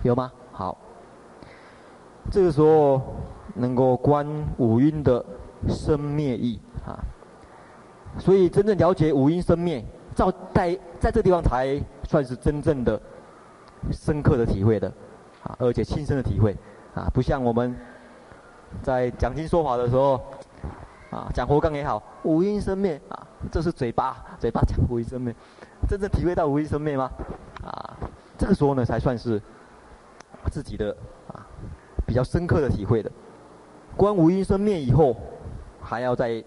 [0.02, 0.32] 有吗？
[0.52, 0.76] 好。
[2.30, 3.00] 这个时候
[3.54, 4.26] 能够观
[4.58, 5.24] 五阴的
[5.68, 6.98] 生灭义啊。
[8.18, 13.00] 所以真正了解五阴生灭，照在在这地方才算是真正的
[13.92, 14.92] 深刻的体会的
[15.42, 16.56] 啊，而且亲身的体会
[16.94, 17.76] 啊，不像我们。
[18.82, 20.14] 在讲经说法的时候，
[21.10, 25.34] 啊，讲佛纲也好，五阴生灭啊，这是嘴巴嘴巴讲五阴生灭，
[25.88, 27.10] 真正体会到五阴生灭吗？
[27.64, 27.96] 啊，
[28.36, 29.40] 这个时候呢，才算是
[30.50, 30.96] 自己的
[31.28, 31.46] 啊
[32.06, 33.10] 比较深刻的体会的。
[33.96, 35.16] 观五阴生灭以后，
[35.80, 36.44] 还要在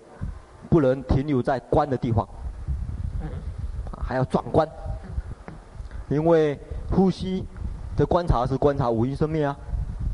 [0.70, 2.28] 不能停留在观的地方，
[4.02, 4.68] 还要转观，
[6.10, 6.60] 因为
[6.92, 7.44] 呼吸
[7.98, 9.58] 的观察是观察五阴生灭啊，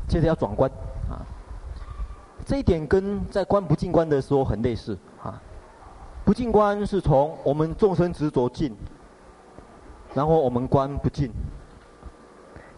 [0.08, 0.70] 接着要转观。
[2.46, 5.42] 这一点跟在观不净观的时候很类似啊，
[6.24, 8.72] 不净观是从我们众生执着净，
[10.14, 11.28] 然后我们观不净，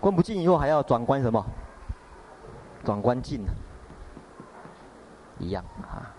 [0.00, 1.44] 观不净以后还要转观什么？
[2.82, 3.44] 转观净，
[5.38, 6.16] 一样啊，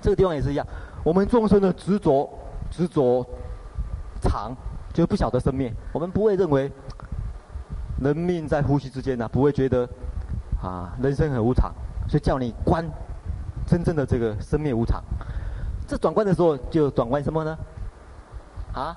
[0.00, 0.66] 这个地方也是一样，
[1.04, 2.28] 我们众生的执着
[2.72, 3.24] 执着
[4.20, 4.52] 常，
[4.92, 6.72] 就不晓得生灭，我们不会认为
[8.00, 9.88] 人命在呼吸之间呢、不会觉得
[10.60, 11.72] 啊人生很无常。
[12.14, 12.88] 就叫你观，
[13.66, 15.02] 真正的这个生灭无常。
[15.84, 17.58] 这转观的时候就转观什么呢？
[18.72, 18.96] 啊，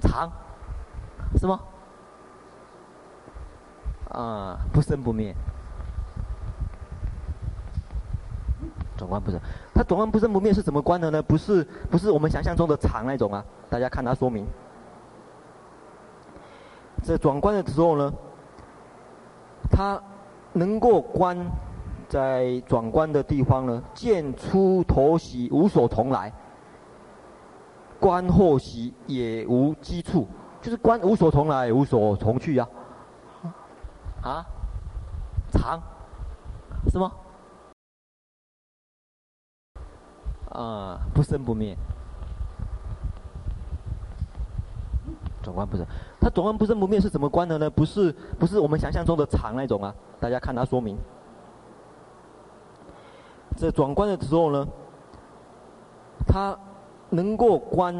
[0.00, 0.30] 常，
[1.36, 1.58] 是吗？
[4.10, 5.34] 啊，不生不灭。
[8.96, 9.40] 转观不生，
[9.74, 11.20] 它转观不生不灭是怎么观的呢？
[11.20, 13.44] 不是不是我们想象中的常那种啊。
[13.68, 14.46] 大家看它说明。
[17.02, 18.12] 这转观的时候呢，
[19.68, 20.00] 它
[20.52, 21.36] 能够观
[22.08, 26.32] 在转关的地方呢，见出头袭无所从来，
[27.98, 30.26] 观后袭也无基处，
[30.60, 32.68] 就是观无所从来，无所从去呀、
[33.42, 34.30] 啊。
[34.30, 34.46] 啊，
[35.52, 35.82] 常，
[36.90, 37.12] 是吗？
[40.50, 41.76] 啊，不生不灭。
[45.42, 45.84] 转观不生，
[46.18, 47.68] 它转观不生不灭是怎么观的呢？
[47.68, 49.94] 不是不是我们想象中的常那种啊。
[50.18, 50.96] 大家看它说明。
[53.56, 54.66] 这转观的时候呢，
[56.26, 56.56] 他
[57.10, 57.94] 能够观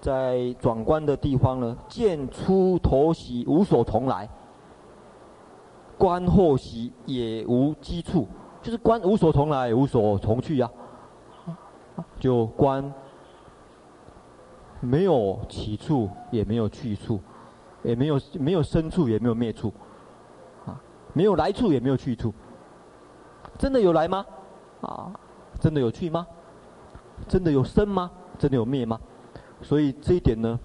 [0.00, 4.28] 在转观的地方呢，见出头袭无所从来，
[5.96, 8.26] 观后袭也无基处，
[8.62, 10.70] 就是观无所从来，无所从去呀、
[12.18, 12.92] 就观。
[14.80, 17.18] 没有起处，也没有去处，
[17.82, 19.72] 也没有没有生处，也没有灭处，
[20.64, 20.80] 啊，
[21.12, 22.32] 没有来处，也没有去处。
[23.58, 24.24] 真的有来吗？
[24.80, 25.12] 啊，
[25.60, 26.26] 真的有去吗？
[27.26, 28.10] 真的有生吗？
[28.38, 28.98] 真的有灭吗？
[29.62, 30.58] 所以这一点呢，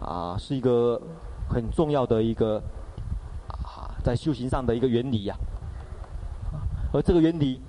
[0.00, 1.00] 啊，是一个
[1.48, 2.62] 很重要的一个
[3.64, 5.36] 啊，在修行上的一个原理呀。
[6.92, 7.60] 而这个原理，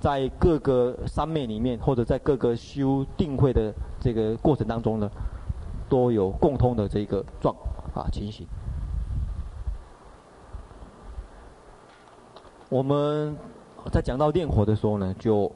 [0.00, 3.72] 在各个三昧里面，或者在各个修定慧的。
[4.00, 5.10] 这个过程当中呢，
[5.88, 7.52] 都有共通的这个状
[7.96, 8.46] 啊情形。
[12.68, 13.36] 我们
[13.90, 15.50] 在讲到炼火的时候呢，就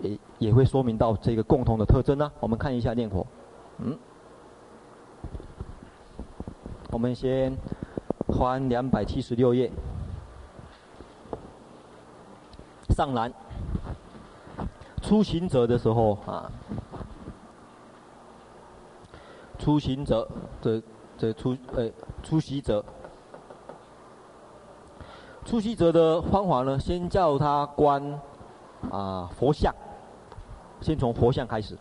[0.00, 3.26] 也也会说明到这个共同的特征呢、我们看一下炼火，
[3.78, 3.98] 嗯，
[6.90, 7.56] 我们先
[8.28, 9.70] 翻两百七十六页，
[12.90, 13.32] 上栏，
[15.02, 16.50] 出行者的时候啊。
[19.58, 20.28] 出行者，
[20.60, 20.80] 这
[21.18, 21.90] 这出呃
[22.22, 22.84] 出席者，
[25.46, 28.02] 初习者的方法呢，先叫他观
[28.90, 29.72] 啊佛像，
[30.80, 31.78] 先从佛像开始，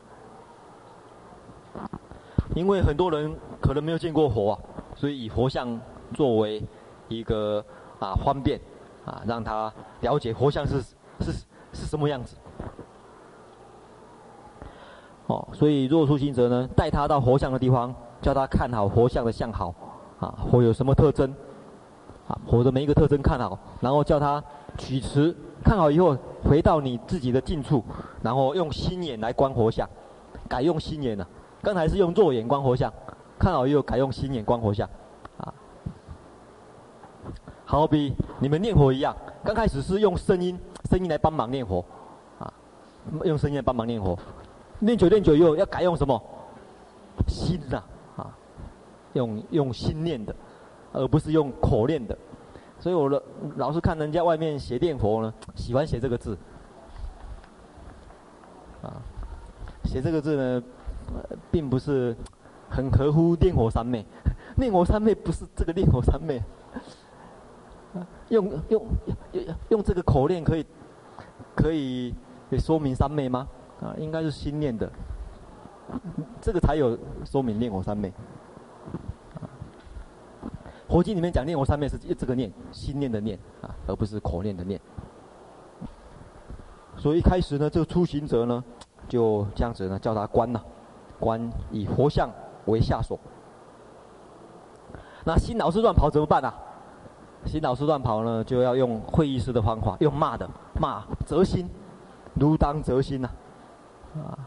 [2.56, 4.58] 因为很多人可能没有见过佛，
[4.94, 5.82] 所以以佛像
[6.14, 6.64] 作为
[7.08, 7.66] 一个
[8.00, 8.62] 啊方便
[9.04, 10.80] 啊，让他了解佛像是
[11.22, 11.32] 是
[11.74, 12.38] 是什么样子。
[15.26, 17.92] 哦，所以若初心者呢，带他到佛像的地方，
[18.22, 19.74] 叫他看好佛像的相好，
[20.20, 21.34] 啊，佛有什么特征，
[22.28, 24.44] 啊，火的每一个特征看好，然后叫他
[24.78, 27.84] 取持，看好以后回到你自己的近处，
[28.22, 29.88] 然后用心眼来观佛像，
[30.50, 31.28] 改用心眼了，
[31.62, 32.92] 刚才是用肉眼观佛像，
[33.38, 34.90] 看好以后改用心眼观佛像，
[35.38, 35.54] 啊，
[37.64, 40.60] 好比你们念佛一样，刚开始是用声音，
[40.90, 41.86] 声音来帮忙念佛，
[42.40, 42.52] 啊，
[43.24, 44.18] 用声音来帮忙念佛。
[44.80, 46.22] 念久念久以后，要改用什么？
[47.28, 47.82] 心呐，
[48.18, 48.36] 啊，
[49.14, 50.36] 用用心念的，
[50.96, 52.18] 而不是用口念的。
[52.80, 53.22] 所以我的
[53.56, 56.38] 老是看人家外面写念佛呢，喜欢写这个字，
[58.82, 59.02] 啊，
[59.86, 60.64] 写这个字呢，
[61.52, 62.16] 并不是
[62.70, 64.06] 很合乎念佛三昧。
[64.58, 66.42] 念佛三昧不是这个念佛三昧，
[68.30, 68.86] 用用
[69.32, 70.66] 用用这个口念可以
[71.56, 72.14] 可以
[72.60, 73.48] 说明三昧吗？
[73.82, 74.90] 啊，应该是心念的，
[76.42, 78.14] 这个才有说明念佛三昧。
[80.96, 84.80] 佛经里面讲念佛三昧是这个念，心念的念啊，而不是口念的念。
[86.96, 88.64] 所以一开始呢，这个初行者呢，
[89.10, 90.62] 就这样子呢，叫他观呐，
[91.20, 92.30] 观以佛像
[92.68, 93.20] 为下手。
[95.26, 96.50] 那心老是乱跑怎么办呢？
[97.46, 101.70] 心老是乱跑呢，就要用会意识的方法，用骂的骂，责心，
[102.36, 103.30] 如当责心呐。
[104.16, 104.40] 啊，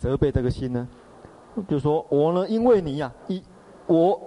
[0.00, 0.88] 责备这个心呢，
[1.68, 3.40] 就说我呢，因为你呀、啊，一
[3.86, 4.20] 我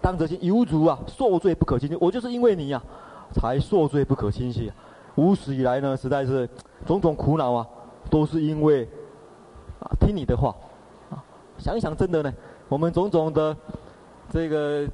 [0.00, 4.70] 当责心有主啊，受罪不可轻心，我就是因为你呀、啊，才受罪不可轻信。
[5.16, 6.48] 无始以来呢，实在是
[6.86, 7.66] 种种苦恼啊，
[8.08, 8.88] 都是因为
[9.80, 10.54] 啊听你的话
[11.10, 11.22] 啊。
[11.58, 12.32] 想一想，真的呢，
[12.68, 13.56] 我们种种的
[14.30, 14.88] 这个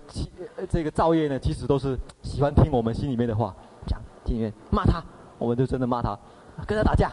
[0.68, 3.54] 这个造业呢，其实都是喜欢听我们心里面的话，
[3.86, 5.02] 讲听里面骂他，
[5.38, 6.18] 我们就真的骂他，
[6.66, 7.12] 跟他打架，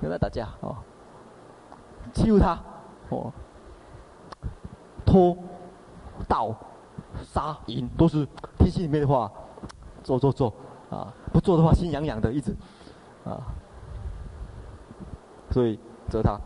[0.00, 0.76] 跟他打架哦。
[2.12, 2.56] 欺负他，
[3.08, 3.32] 哦，
[5.04, 5.36] 偷、
[6.28, 6.54] 盗、
[7.22, 8.26] 杀、淫，都是
[8.58, 9.30] 听心里面的话，
[10.02, 10.52] 做做做，
[10.90, 12.54] 啊，不做的话心痒痒的，一直，
[13.24, 13.40] 啊。
[15.50, 16.36] 所以责他，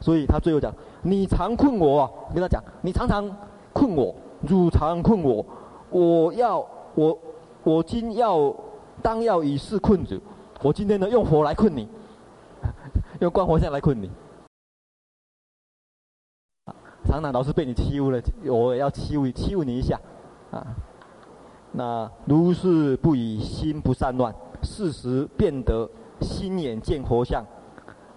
[0.00, 2.10] 所以他最后讲：你常困我！
[2.32, 3.28] 跟他讲，你常常
[3.74, 5.44] 困我，汝常困我，
[5.90, 7.18] 我要我
[7.62, 8.54] 我今要
[9.02, 10.18] 当要以示困者，
[10.62, 11.86] 我今天呢用火来困你，
[13.20, 14.10] 用观火像来困你。
[17.08, 19.98] 常常老是被你欺负了，我也要欺负欺负你一下，
[20.50, 20.66] 啊，
[21.72, 25.88] 那如是不以心不散乱，事实变得
[26.20, 27.42] 心眼见佛像，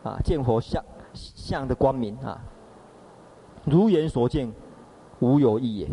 [0.04, 0.84] 啊，见佛像
[1.14, 2.38] 像的光明啊，
[3.64, 4.52] 如眼所见，
[5.22, 5.90] 无有异也。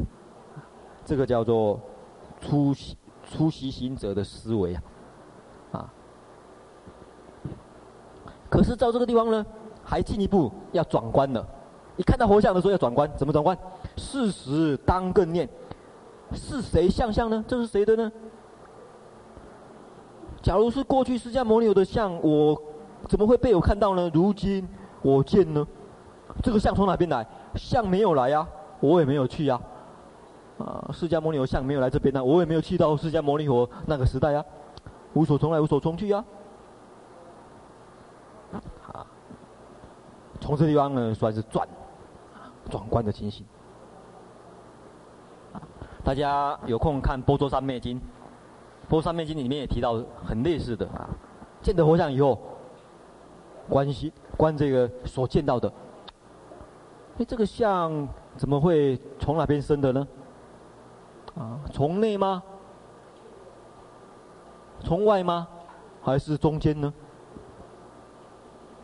[1.04, 1.80] 这个叫做
[2.40, 2.74] 出
[3.22, 4.82] 出息行者的思维啊，
[5.70, 5.92] 啊。
[8.50, 9.46] 可是到这个地方呢，
[9.84, 11.46] 还进一步要转观了。
[11.98, 13.58] 一看到佛像的时候要转观，怎么转观？
[13.96, 15.46] 事实当更念，
[16.32, 17.44] 是谁像像呢？
[17.46, 18.10] 这是谁的呢？
[20.40, 22.62] 假如是过去释迦牟尼有的像，我
[23.08, 24.08] 怎么会被我看到呢？
[24.14, 24.66] 如今
[25.02, 25.66] 我见呢，
[26.40, 27.26] 这个像从哪边来？
[27.56, 28.46] 像没有来呀、
[28.78, 29.60] 我也没有去呀、
[30.58, 30.88] 啊。
[30.92, 34.44] 释迦牟尼佛像没有来这边呢、我也没有去到释迦牟尼佛那个时代呀、
[35.14, 36.24] 无所从来，无所从去呀、
[38.52, 39.04] 啊。
[40.40, 41.66] 从这地方呢，算是转。
[42.68, 43.44] 转观的情形，
[46.04, 47.96] 大家有空看《般舟三昧经》，
[48.88, 51.08] 《般舟三昧经》里面也提到很类似的啊，
[51.62, 52.38] 见得佛像以后，
[53.68, 55.72] 观心观这个所见到的，
[57.18, 58.06] 哎，这个像
[58.36, 60.08] 怎么会从哪边生的呢？
[61.36, 62.42] 啊，从内吗？
[64.80, 65.48] 从外吗？
[66.02, 66.92] 还是中间呢？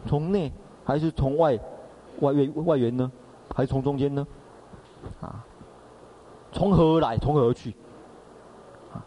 [0.07, 0.53] 从内
[0.85, 1.59] 还是从外？
[2.20, 3.11] 外缘外缘呢？
[3.55, 4.26] 还是从中间呢？
[5.20, 5.44] 啊，
[6.50, 7.16] 从何而来？
[7.16, 7.72] 从何而去？
[8.92, 8.98] 啊，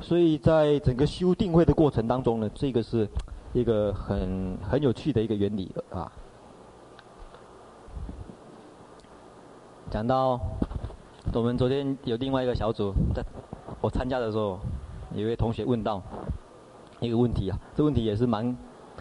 [0.00, 3.06] 所以在整个修定慧的过程当中呢，这个是
[3.52, 6.10] 一个很很有趣的一个原理啊。
[9.90, 10.40] 讲到
[11.34, 13.22] 我们昨天有另外一个小组，在
[13.82, 14.58] 我参加的时候，
[15.12, 16.02] 有一位同学问到
[17.00, 18.56] 一个问题啊，这问题也是蛮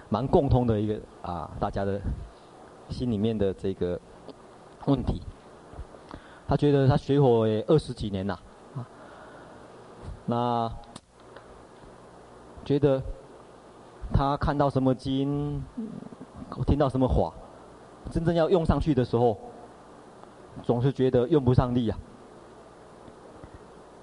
[0.09, 2.01] 蛮共通的一个啊，大家的
[2.89, 3.97] 心里面的这个。
[4.85, 5.21] 问题，
[6.47, 8.37] 他觉得他学佛也二十几年了，
[10.25, 10.69] 那
[12.65, 13.01] 觉得
[14.13, 15.63] 他看到什么经，
[16.67, 17.33] 听到什么话，
[18.11, 19.37] 真正要用上去的时候，
[20.63, 21.97] 总是觉得用不上力啊。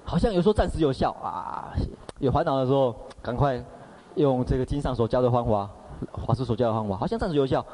[0.04, 1.72] 好像有时候暂时有效啊，
[2.18, 3.62] 有烦恼的时候，赶快
[4.14, 5.70] 用这个经上所教的方法，
[6.26, 7.64] 法师所教的方法，好像暂时有效，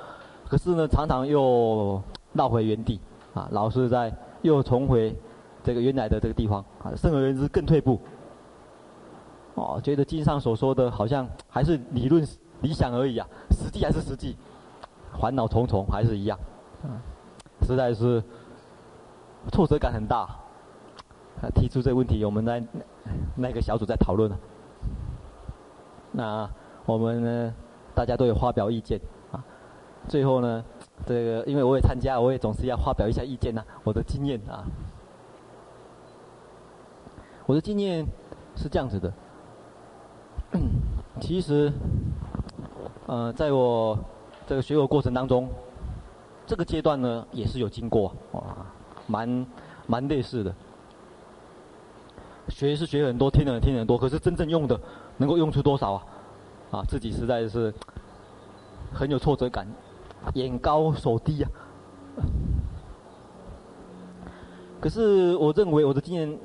[0.49, 2.03] 可是呢，常常又。
[2.37, 3.01] 绕回原地，
[3.35, 5.17] 啊，老是在又重回
[5.65, 7.99] 这个原来的这个地方，啊，甚而言之更退步。
[9.55, 12.27] 哦，觉得经上所说的好像还是理论
[12.61, 14.37] 理想而已啊，实际还是实际，
[15.19, 16.39] 烦恼重重还是一样，
[17.63, 18.23] 实在是
[19.51, 20.29] 挫折感很大。
[21.43, 22.63] 啊，提出这个问题，我们在
[23.35, 24.39] 那个小组在讨论了。
[26.13, 26.49] 那
[26.85, 27.55] 我们呢，
[27.95, 29.01] 大家都有发表意见，
[29.33, 29.45] 啊，
[30.07, 30.65] 最后呢。
[31.05, 34.65] 这个，因为我也参加，我也总是要发表一下意见呐、我的经验啊。
[37.47, 38.05] 我的经验
[38.57, 39.13] 是这样子的，
[41.21, 41.73] 其实，
[43.07, 43.97] 呃，在我
[44.49, 45.49] 这个学佛过程当中，
[46.45, 48.43] 这个阶段呢也是有经过，哇，
[49.07, 49.47] 蛮
[49.87, 50.53] 蛮类似的。
[52.49, 54.81] 学是学很多，听的听很多，可是真正用的
[55.19, 56.03] 能够用出多少啊？
[56.73, 57.73] 啊，自己实在是
[58.93, 59.69] 很有挫折感。
[60.35, 61.51] 眼高手低啊！
[64.81, 66.39] 可是我认为我的经验，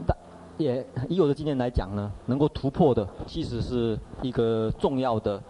[0.58, 5.42] 也以我的经验来讲呢，能够突破的，其实是一个重要的，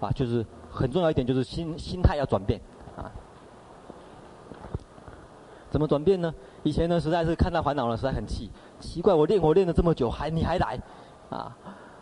[0.00, 2.60] 啊，就是很重要一点，就是心心态要转变
[2.96, 3.10] 啊。
[5.70, 6.34] 怎么转变呢？
[6.62, 10.80] 以前呢，实在是看到烦恼了，实在很气，奇怪，我练我练了这么久，还你还来，
[11.30, 11.56] 啊，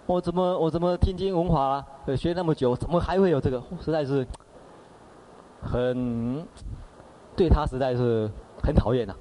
[0.07, 1.85] 我怎么我怎么天经闻法
[2.17, 3.63] 学那么久，怎么还会有这个？
[3.81, 4.27] 实在是。
[5.63, 6.47] 很
[7.37, 8.31] 对他实在是
[8.63, 9.15] 很讨厌呐。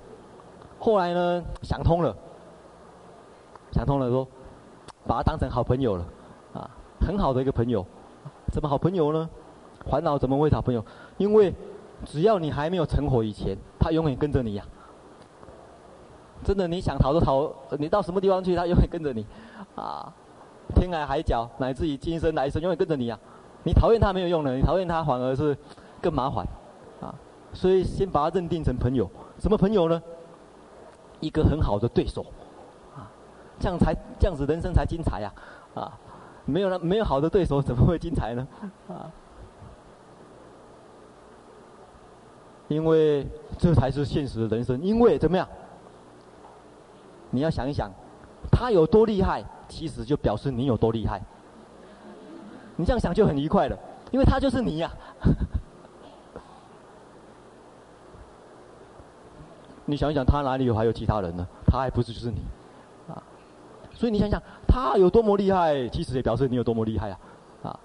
[0.80, 2.16] 后来呢，想通了，
[3.72, 4.28] 想通了说，
[5.06, 6.06] 把他当成好朋友了，
[6.54, 6.70] 啊，
[7.00, 7.86] 很好的一个朋友。
[8.52, 9.30] 怎么好朋友呢？
[9.86, 10.84] 烦恼怎么会是好朋友？
[11.18, 11.54] 因为
[12.04, 14.66] 只要你还没有成佛以前，他永远跟着你呀。
[16.44, 19.26] 真的，你想逃都逃，你到什么地方去，他永远跟着你，
[19.76, 20.12] 啊，
[20.76, 23.18] 天涯海角，乃至于今生来生，永远跟着你呀。
[23.64, 25.56] 你讨厌他没有用的，你讨厌他反而是。
[26.02, 26.46] 更麻烦，
[27.00, 27.14] 啊，
[27.54, 30.02] 所以先把他认定成朋友，什么朋友呢？
[31.20, 32.26] 一个很好的对手，
[32.96, 33.08] 啊，
[33.60, 35.32] 这样才这样子人生才精彩呀，
[35.76, 35.98] 啊，
[36.46, 38.48] 没有了，没有好的对手怎么会精彩呢？
[38.90, 39.12] 啊！
[42.68, 43.28] 因为
[43.58, 44.82] 这才是现实的人生。
[44.82, 45.48] 因为怎么样？
[47.30, 47.92] 你要想一想，
[48.50, 51.22] 他有多厉害，其实就表示你有多厉害。
[52.78, 53.78] 你这样想就很愉快了，
[54.10, 54.90] 因为他就是你呀、
[59.86, 61.46] 你想一想，他哪里有还有其他人呢？
[61.66, 62.38] 他还不是就是你，
[63.08, 63.22] 啊！
[63.94, 67.20] 所以你想想，他有多么厉害，其实也表示你有多么厉害啊！
[67.64, 67.80] 啊！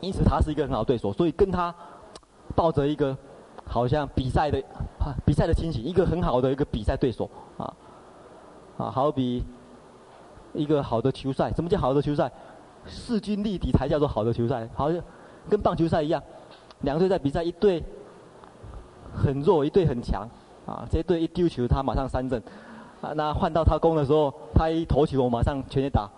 [0.00, 1.74] 因此他是一个很好对手，所以跟他
[2.54, 3.16] 抱着一个
[3.64, 4.58] 好像比赛的
[4.98, 7.74] 啊比赛的心情，一个很好的一个比赛对手啊
[8.76, 9.44] 啊，好比
[10.52, 12.30] 一个好的球赛，什么叫好的球赛？
[12.86, 15.02] 势均力敌才叫做好的球赛，好像
[15.48, 16.22] 跟棒球赛一样，
[16.80, 17.84] 两队在比赛，一队
[19.14, 20.28] 很弱，一队很强。
[20.68, 22.42] 啊，这队一丢球，他马上三振，
[23.00, 26.08] 啊，那换到他攻的时候，他一投球，我马上全力打。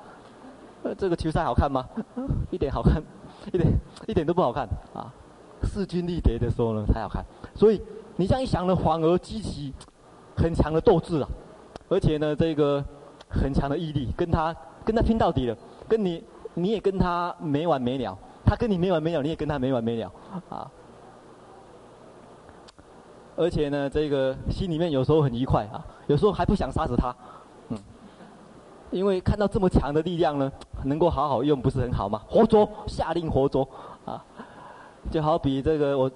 [0.83, 1.87] 呃，这个球赛好看吗？
[2.51, 3.01] 一点好看，
[3.53, 3.73] 一点
[4.09, 5.13] 一点都不好看啊！
[5.63, 7.25] 势均力敌的时候呢，才好看。
[7.55, 7.81] 所以
[8.17, 9.73] 你这样一想呢，反而激起
[10.37, 11.29] 很强的斗志啊，
[11.89, 12.83] 而且呢，这个
[13.29, 16.25] 很强的毅力，跟他跟他拼到底了，跟你
[16.55, 20.11] 你也跟他没完没了，他跟你没完没了，你也跟他没完没了，
[20.49, 20.71] 啊。
[23.41, 27.17] 而且呢，这个心里面有时候很愉快啊，有时候还不想杀死他，
[27.71, 27.79] 嗯，
[28.91, 30.53] 因为看到这么强的力量呢，
[30.85, 32.21] 能够好好用，不是很好吗？
[32.29, 33.67] 活捉，下令活捉，
[34.05, 34.23] 啊，
[35.11, 36.11] 就好比这个我，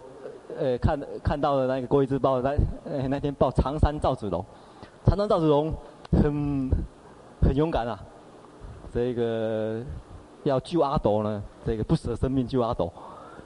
[0.58, 2.50] 呃，看看到的那个《国语日报》那
[2.84, 4.44] 呃那天报长山赵子龙，
[5.06, 5.72] 长山赵子龙
[6.12, 6.68] 很
[7.40, 7.98] 很勇敢啊，
[8.92, 9.82] 这个
[10.42, 12.92] 要救阿斗呢，这个不舍生命救阿斗，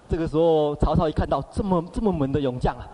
[0.08, 2.84] 这个时候曹操一看到这么这么猛的勇将啊。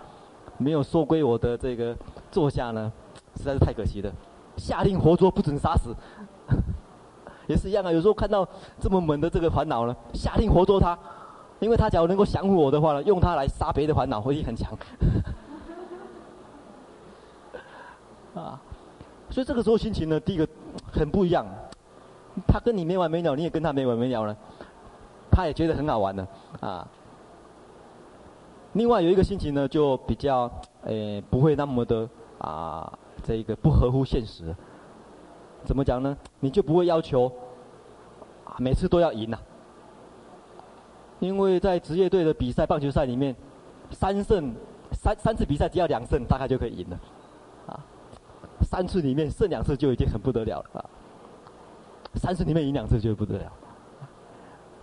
[0.59, 1.97] 没有收归我的这个
[2.31, 2.93] 座下呢，
[3.37, 4.13] 实在是太可惜了。
[4.57, 5.95] 下令活捉，不准杀死，
[7.49, 7.91] 也是一样啊。
[7.91, 8.47] 有时候看到
[8.79, 10.97] 这么猛的这个烦恼呢，下令活捉他，
[11.59, 14.73] 因为他假如能够降服我的话呢，用他来杀别的环脑，会很强。
[18.35, 18.61] 啊，
[19.31, 20.47] 所以这个时候心情呢，第一个
[20.93, 21.45] 很不一样。
[22.49, 24.37] 他跟你没完没了，你也跟他没完没了呢，
[25.31, 26.27] 他也觉得很好玩的
[26.61, 26.87] 啊。
[28.75, 30.51] 另外有一个心情呢，就比较，
[30.83, 32.09] 诶，不会那么的
[32.39, 34.55] 啊，这个不合乎现实。
[35.65, 36.17] 怎么讲呢？
[36.41, 37.31] 你就不会要求，
[38.45, 39.39] 啊，每次都要赢呐。
[41.21, 43.35] 因为在职业队的比赛，棒球赛里面，
[43.93, 44.53] 三胜
[44.91, 47.01] 三三次比赛只要两胜，大概就可以赢了，
[47.69, 47.79] 啊，
[48.63, 50.85] 三次里面胜两次就已经很不得了了啊，
[52.17, 53.53] 三次里面赢两次就不得了，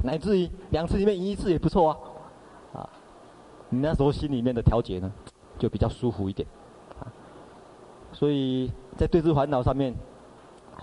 [0.02, 1.98] 乃至于两次里面赢一次也不错啊。
[3.74, 5.10] 你那时候心里面的调节呢，
[5.58, 6.46] 就比较舒服一点，
[7.00, 7.08] 啊，
[8.12, 9.96] 所以在对峙烦恼上面，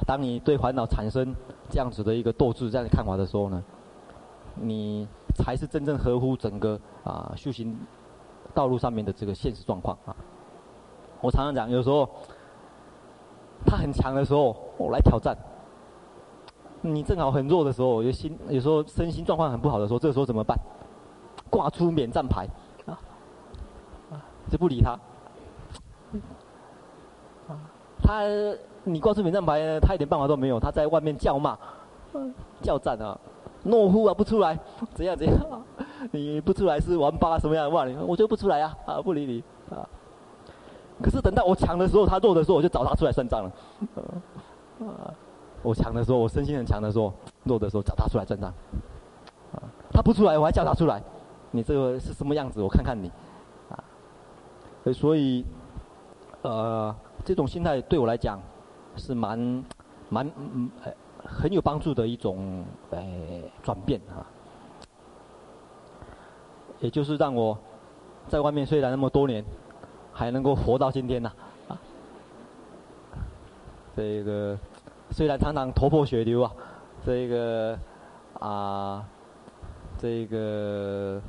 [0.06, 1.34] 当你对烦恼产生
[1.68, 3.62] 这样子的一个斗志、这样的看法的时候呢，
[4.54, 7.78] 你才是真正合乎整个啊修行
[8.54, 10.16] 道路上面的这个现实状况啊。
[11.20, 12.08] 我常常讲，有时候
[13.66, 15.36] 他很强的时候，我来挑战；
[16.80, 20.58] 你正好很弱的时候，有心有时候身心状况很不好的时候，这时候怎么办？
[21.50, 22.48] 挂出免战牌。
[24.48, 24.98] 就不理他，
[28.02, 28.22] 他
[28.84, 31.56] 你挂出免战牌呢，他一点办法都没有，他在外面叫骂，
[32.62, 33.18] 叫战啊，
[33.66, 34.58] 懦夫啊，不出来，
[34.94, 35.36] 怎样怎样，
[36.10, 39.86] 你不出来是王八什么样的话，你我就不出来啊，啊不理你啊。
[41.02, 43.52] 可是等到我强的时候，他弱的时候，我就找他出来算账了。
[44.80, 45.12] 啊，
[45.62, 47.12] 我强的时候，我身心很强的时候，
[47.44, 48.52] 弱的时候找他出来算账。
[49.52, 51.02] 啊，他不出来，我还叫他出来，
[51.50, 52.62] 你这个是什么样子？
[52.62, 53.12] 我看看你。
[54.92, 55.44] 所以，
[56.42, 58.40] 呃，这种心态对我来讲
[58.96, 59.64] 是蛮、
[60.08, 60.70] 蛮、嗯、
[61.24, 63.02] 很有帮助的一种呃
[63.62, 64.24] 转变啊。
[66.80, 67.58] 也就是让我
[68.28, 69.44] 在外面虽然那么多年，
[70.12, 71.32] 还能够活到今天呐
[71.68, 71.78] 啊，
[73.96, 74.56] 这个
[75.10, 76.52] 虽然常常头破血流啊，
[77.04, 77.78] 这个
[78.38, 79.04] 啊，
[79.98, 81.20] 这个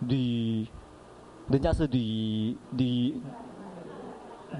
[0.00, 0.66] 屡。
[1.50, 3.20] 人家是屡屡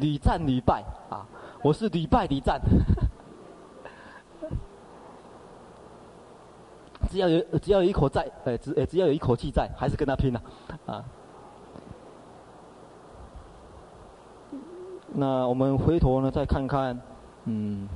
[0.01, 1.25] 屡战屡败啊，
[1.63, 2.61] 我是屡败屡战，
[7.09, 10.43] 只要有只要有一口在，呃只呃只要有一口气在，还是跟他拼了
[10.87, 11.05] 啊，
[15.15, 17.01] 那我们回头呢，再看看，
[17.45, 17.89] 嗯，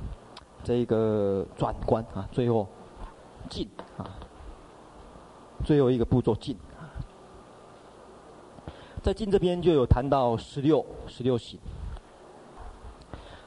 [0.63, 2.65] 这个转关啊，最后
[3.49, 3.67] 进
[3.97, 4.07] 啊，
[5.65, 6.55] 最后一个步骤进。
[9.05, 11.59] 在经这边就有谈到十六十六行，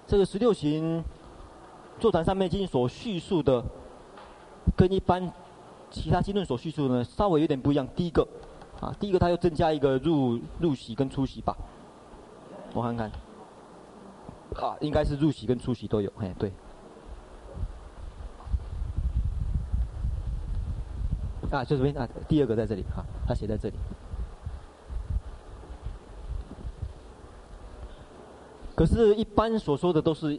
[0.07, 1.03] 这个十六行，
[1.99, 3.65] 座谈上面经所叙述的
[4.77, 5.33] 跟一般
[5.91, 7.85] 其他经论所叙述的呢，稍微有点不一样。
[7.97, 8.25] 第一个，
[8.81, 11.57] 啊，第一个它又增加一个入入席跟出席吧，
[12.73, 13.11] 我看看，
[14.63, 16.53] 啊，应该是入席跟出席都有，哎，对。
[21.51, 23.75] 啊，就这边啊，第二个在这里啊，他写在这里。
[28.79, 30.39] 可是，一般所说的都是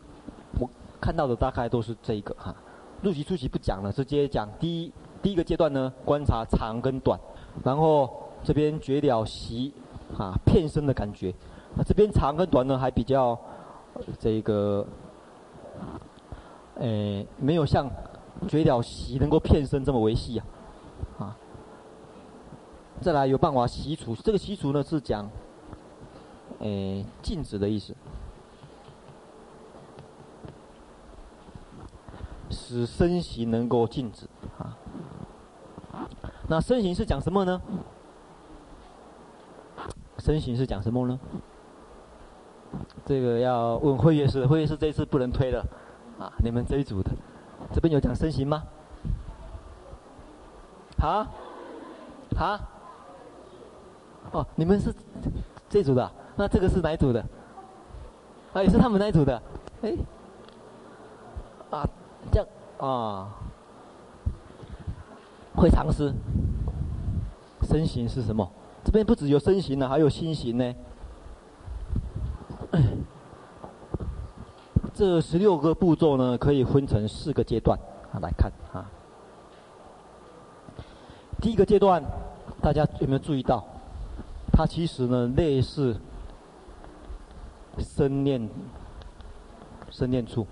[0.57, 0.69] 我
[1.01, 2.55] 看到的，大概都是这个哈。
[3.01, 7.19] 入席出席不讲了，直接讲第一第一个阶段呢，观察长跟短，
[7.65, 8.09] 然后
[8.41, 9.73] 这边觉了席
[10.17, 11.35] 啊片身的感觉，
[11.85, 13.37] 这边长跟短呢还比较
[14.17, 14.87] 这个，
[16.75, 17.91] 诶没有像
[18.47, 20.45] 觉了席能够片身这么维系啊。
[21.17, 21.37] 啊，
[23.01, 25.29] 再来有办法息除，这个息除呢是讲，
[26.59, 27.93] 诶，禁止的意思，
[32.69, 34.27] 使身形能够静止
[34.59, 34.77] 啊。
[36.47, 37.59] 那身形是讲什么呢？
[40.19, 41.19] 身形是讲什么呢？
[43.05, 45.65] 这个要问慧月师，慧月师这次不能推了，
[46.19, 47.09] 啊，你们这一组的，
[47.73, 48.63] 这边有讲身形吗？
[51.01, 51.27] 啊，
[52.37, 52.69] 啊，
[54.31, 54.93] 哦，你们是
[55.67, 57.25] 这组的，那这个是哪一组的？
[58.53, 59.41] 啊，也是他们那一组的，
[59.81, 59.97] 哎，
[62.79, 63.29] 啊，
[65.55, 66.13] 会常识，
[67.63, 68.49] 身形是什么？
[68.83, 70.75] 这边不只有身形呢，还有心形呢。
[74.93, 77.77] 这十六个步骤呢，可以分成四个阶段
[78.13, 78.89] 啊来看啊。
[81.41, 82.03] 第一个阶段，
[82.61, 83.65] 大家有没有注意到？
[84.53, 85.95] 它其实呢，类似
[87.77, 88.49] 身念、
[89.89, 90.47] 身念处。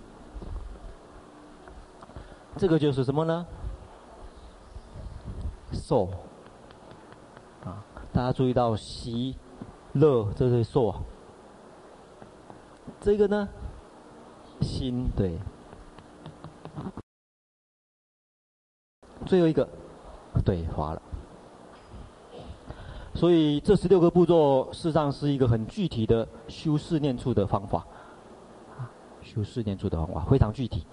[2.58, 3.46] 这个就是什么呢？
[5.72, 6.08] 受
[7.64, 7.84] 啊！
[8.12, 9.36] 大家注意到喜、
[9.94, 11.00] 乐这些受啊。
[13.00, 13.48] 这个呢，
[14.62, 15.38] 心对。
[19.26, 19.68] 最后一个。
[20.46, 21.02] 对，滑了。
[23.14, 27.86] 所以这十六个步骤，事实上是一个很具体的修四念处的方法。
[29.22, 30.86] 修四念处的方法非常具体，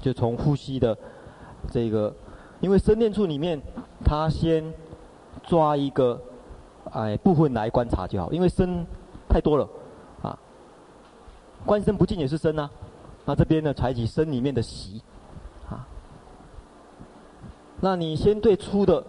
[0.00, 0.96] 就从呼吸的
[1.70, 2.14] 这个，
[2.60, 3.60] 因为身念处里面，
[4.04, 4.64] 他先
[5.44, 6.20] 抓一个
[6.92, 8.86] 哎部分来观察就好，因为身
[9.28, 9.68] 太多了
[10.22, 10.38] 啊。
[11.64, 12.70] 观身不净也是身啊，
[13.24, 15.02] 那这边呢，采取身里面的息。
[17.78, 19.04] 那你先对粗的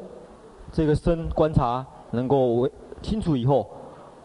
[0.73, 2.71] 这个身观察能够为
[3.01, 3.65] 清楚以后，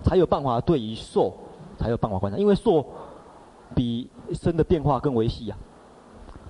[0.02, 1.32] 才有办法对于受
[1.78, 2.84] 才有办法观察，因为受
[3.72, 5.56] 比身的变化更维系啊。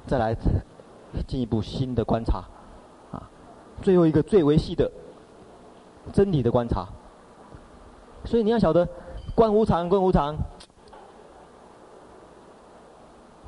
[0.06, 0.36] 再来
[1.26, 2.44] 进一步新的观察，
[3.10, 3.28] 啊，
[3.80, 4.90] 最后一个最维系的
[6.12, 6.88] 真理的观察。
[8.24, 8.88] 所以你要晓得
[9.34, 10.36] 观无常，观无常，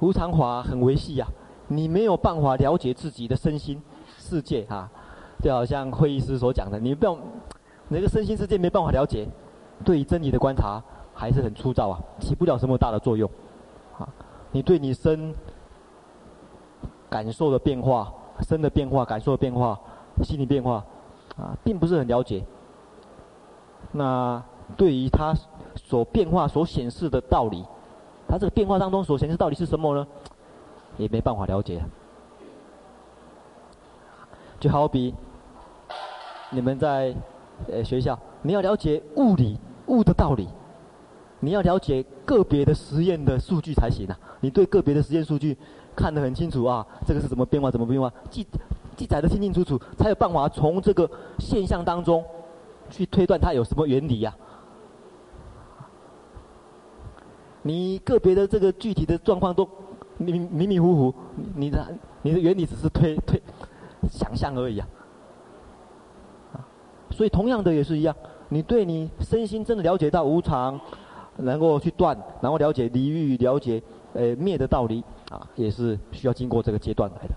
[0.00, 1.26] 无常法很维系呀，
[1.68, 3.80] 你没有办法了解自己的身心。
[4.16, 4.88] 世界哈、
[5.42, 7.16] 就好像会议师所讲的，你不要
[7.88, 9.28] 那个身心世界没办法了解，
[9.84, 10.82] 对于真理的观察
[11.12, 13.30] 还是很粗糙啊，起不了什么大的作用。
[13.98, 14.09] 啊，
[14.50, 15.34] 你对你身
[17.14, 19.78] 感受的变化、身的变化、感受的变化、
[20.24, 20.84] 心理变化
[21.36, 22.44] 啊，并不是很了解。
[23.92, 24.42] 那
[24.76, 25.32] 对于它
[25.76, 27.64] 所变化所显示的道理，
[28.26, 30.04] 它这个变化当中所显示道理是什么呢？
[30.96, 31.80] 也没办法了解。
[34.58, 35.14] 就好比
[36.50, 37.14] 你们在
[37.68, 39.56] 呃学校，你要了解物理
[39.86, 40.48] 物的道理，
[41.38, 44.18] 你要了解个别的实验的数据才行啊。
[44.40, 45.56] 你对个别的实验数据
[45.95, 48.47] 看得很清楚啊，这个是怎么变化，怎么变化，记
[48.97, 52.24] 记载得清清楚楚，才有办法从这个现象当中
[52.90, 54.34] 去推断它有什么原理呀、
[55.78, 55.86] 啊。
[57.62, 59.68] 你个别的这个具体的状况都
[60.18, 61.14] 迷迷迷糊糊，
[61.57, 61.86] 你的
[62.22, 63.40] 你的原理只是推推。
[64.11, 64.86] 想象而已啊，
[67.11, 68.14] 所以同样的也是一样，
[68.51, 70.78] 你对你身心真的了解到无常，
[71.38, 73.82] 能够去断，然后了解离欲，了解
[74.12, 75.03] 呃灭的道理
[75.35, 77.35] 啊，也是需要经过这个阶段来的。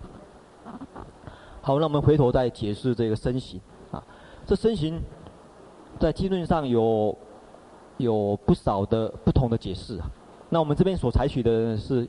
[1.62, 3.60] 好，那我们回头再解释这个身形
[3.91, 4.04] 啊，
[4.45, 5.02] 这身形
[6.00, 7.18] 在经论上有
[7.98, 10.10] 有不少的不同的解释啊。
[10.50, 12.08] 那我们这边所采取的是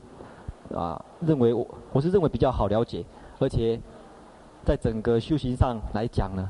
[0.73, 3.03] 啊，认为我我是认为比较好了解，
[3.39, 3.79] 而且。
[4.65, 6.47] 在整个修行上来讲呢，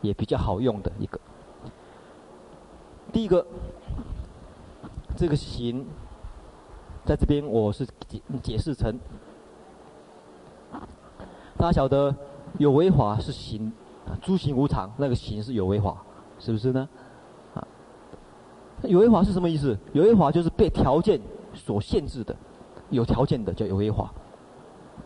[0.00, 1.18] 也比较好用的一个。
[3.12, 3.44] 第一个，
[5.16, 5.84] 这个形，
[7.08, 8.94] 在这边我是解解释成，
[11.56, 12.14] 大家晓得
[12.58, 13.72] 有为法是行，
[14.20, 15.96] 诸行无常，那个行是有为法，
[16.38, 16.86] 是不是呢？
[17.54, 17.66] 啊，
[18.82, 19.74] 有为法是什么意思？
[19.94, 21.18] 有为法就是被条件
[21.54, 22.36] 所限制的，
[22.90, 24.12] 有条件的叫有为法。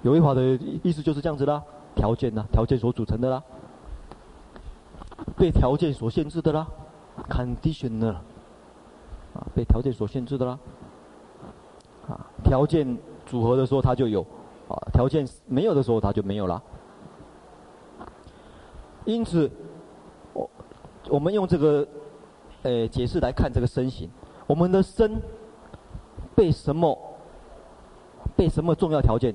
[0.02, 1.62] 有为法的意思就是这样子啦，
[1.94, 3.40] 条件呐，条件所组成的啦，
[5.36, 6.66] 被条件所限制的啦
[7.28, 8.14] ，conditioner，
[9.34, 10.58] 啊，被条件所限制的啦，
[12.52, 14.20] 条件组合的时候它就有，
[14.68, 16.62] 啊，条件没有的时候它就没有了。
[19.06, 19.50] 因此，
[20.34, 20.50] 我
[21.08, 21.88] 我们用这个，
[22.62, 24.06] 呃，解释来看这个身形。
[24.46, 25.18] 我们的身
[26.34, 26.98] 被什么
[28.36, 29.34] 被什么重要条件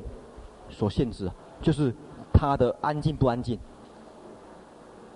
[0.69, 1.27] 所限制？
[1.59, 1.91] 就是
[2.31, 3.57] 它的安静不安静？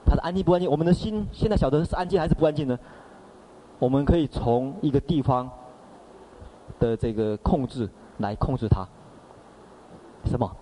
[0.08, 0.68] 它的安静不安静？
[0.68, 2.80] 我们的心现在晓得是安静还是不安静呢？
[3.78, 5.48] 我们可以从一个地方
[6.80, 8.88] 的这个控制来控制它。
[10.26, 10.56] 什么？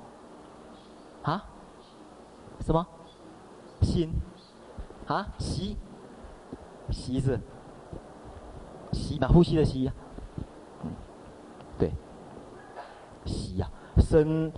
[1.23, 1.43] 啊？
[2.61, 2.85] 什么？
[3.81, 4.09] 心，
[5.07, 5.77] 啊，吸，
[6.91, 7.39] 吸是，
[8.91, 9.89] 吸嘛，呼吸的吸，
[11.77, 11.91] 对，
[13.25, 14.51] 吸呀，身，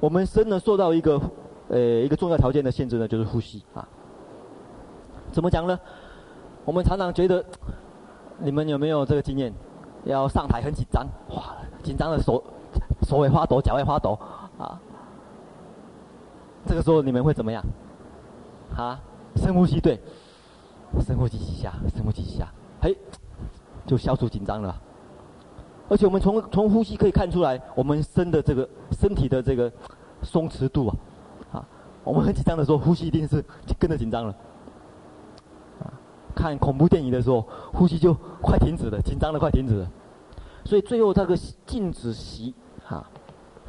[0.00, 1.20] 我们身呢受到一个，
[1.68, 3.86] 呃，一个重要条件的限制呢，就是呼吸啊。
[5.30, 5.78] 怎么讲呢？
[6.64, 7.44] 我们常常觉得，
[8.38, 9.54] 你们有没有这个经验？
[10.06, 12.42] 要上台很紧张，哇，紧张的手，
[13.02, 14.18] 手会发抖，脚会发抖，
[14.58, 14.80] 啊，
[16.64, 17.62] 这个时候你们会怎么样？
[18.76, 19.00] 啊，
[19.36, 20.00] 深呼吸，对，
[21.00, 22.48] 深呼吸几下，深呼吸几下，
[22.80, 22.96] 嘿，
[23.86, 24.74] 就消除紧张了。
[25.88, 29.70] 而且我们从从呼吸可以看出来，我们身的这个身体的这个
[30.22, 30.96] 松弛度啊，
[31.54, 31.68] 啊，
[32.04, 33.44] 我们很紧张的时候，呼吸一定是
[33.78, 34.34] 跟着紧张了。
[36.36, 39.90] 看恐怖电影的时候，呼吸就快停止了，紧张的快停止了。
[40.64, 42.54] 所以最后这个静止息，
[42.86, 43.10] 啊。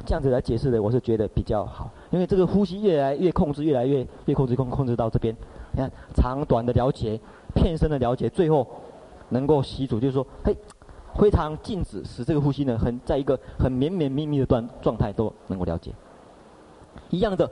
[0.06, 5.36] 这样子来解释的，我是觉得比较好，因为这个呼吸越来越控制，越来越越控制控控制到这边。
[5.72, 7.20] 你看长短的了解，
[7.52, 8.64] 片身的了解，最后
[9.30, 10.56] 能够吸主，就是说，嘿，
[11.16, 15.92] 非常静止，使这个呼吸呢，很在一个很绵绵密密的状状态都能够了解。
[17.10, 17.50] 一样的，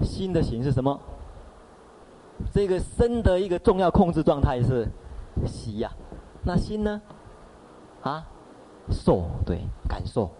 [0.00, 0.98] 心的形是什么？
[2.52, 4.88] 这个身的一个重要控制状态是
[5.46, 5.90] 喜呀，
[6.42, 7.00] 那心呢？
[8.02, 8.26] 啊，
[8.90, 10.30] 受，对，感受。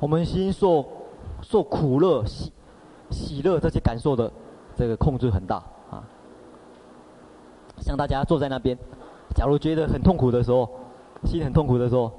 [0.00, 0.84] 我们心受
[1.42, 2.52] 受苦乐喜
[3.10, 4.30] 喜乐这些感受的
[4.76, 5.56] 这个控制很大
[5.90, 6.04] 啊。
[7.80, 8.76] 像大家坐在那边，
[9.34, 10.68] 假如觉得很痛苦的时候，
[11.24, 12.12] 心很痛苦的时候，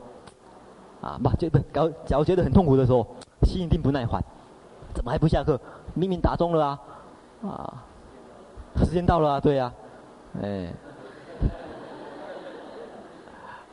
[1.02, 3.06] 啊，不，觉得搞，假如觉得很痛苦的时候，
[3.44, 4.24] 心一定不耐烦，
[4.94, 5.60] 怎么还不下课？
[5.94, 6.80] 明明打钟了啊，
[7.44, 7.86] 啊，
[8.78, 9.74] 时间到了啊，对呀，
[10.42, 10.74] 哎，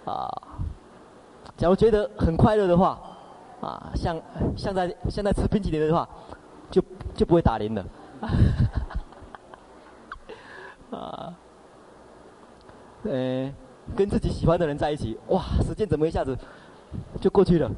[0.05, 0.28] 啊，
[1.57, 3.01] 假如觉得很快乐的话。
[3.59, 4.20] 啊，像
[4.55, 6.07] 像在现在吃冰淇淋的话，
[6.70, 6.80] 就
[7.14, 7.84] 就不会打铃了。
[10.92, 11.34] 啊，
[13.05, 13.51] 呃，
[13.97, 16.36] 跟自己喜欢的人在一起，哇，时间怎么一下子
[17.18, 17.70] 就过去了？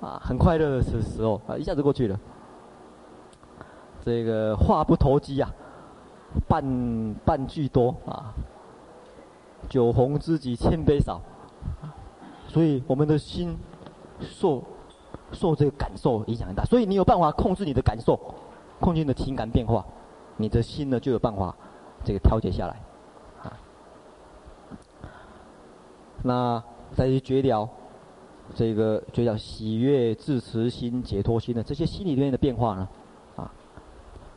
[0.00, 2.18] 啊，很快乐的时时候啊，一下子过去了。
[4.04, 5.52] 这个话不投机呀，
[6.48, 8.34] 半半句多啊。
[9.68, 11.20] 酒逢知己千杯少，
[12.48, 13.56] 所以我们的心
[14.20, 14.62] 受。
[15.32, 18.16] 受这个感受影响很大，所以你有办法控制你的感受，
[18.78, 19.84] 控制你的情感变化，
[20.36, 21.52] 你的心呢就有办法
[22.04, 22.80] 这个调节下来，
[23.42, 23.58] 啊。
[26.22, 26.62] 那
[26.94, 27.68] 再去觉了，
[28.54, 32.88] 这个觉了喜悦、自持心、解脱心的这些心里面的变化呢，
[33.34, 33.50] 啊，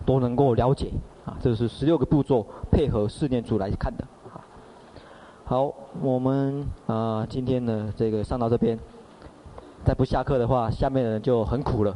[0.03, 0.91] 都能够了解，
[1.27, 4.03] 啊，这是十六个步骤配合四念处来看的，
[5.43, 8.79] 好，我们啊今天呢这个上到这边。
[9.85, 11.95] 再不下课的话，下面的人就很苦了。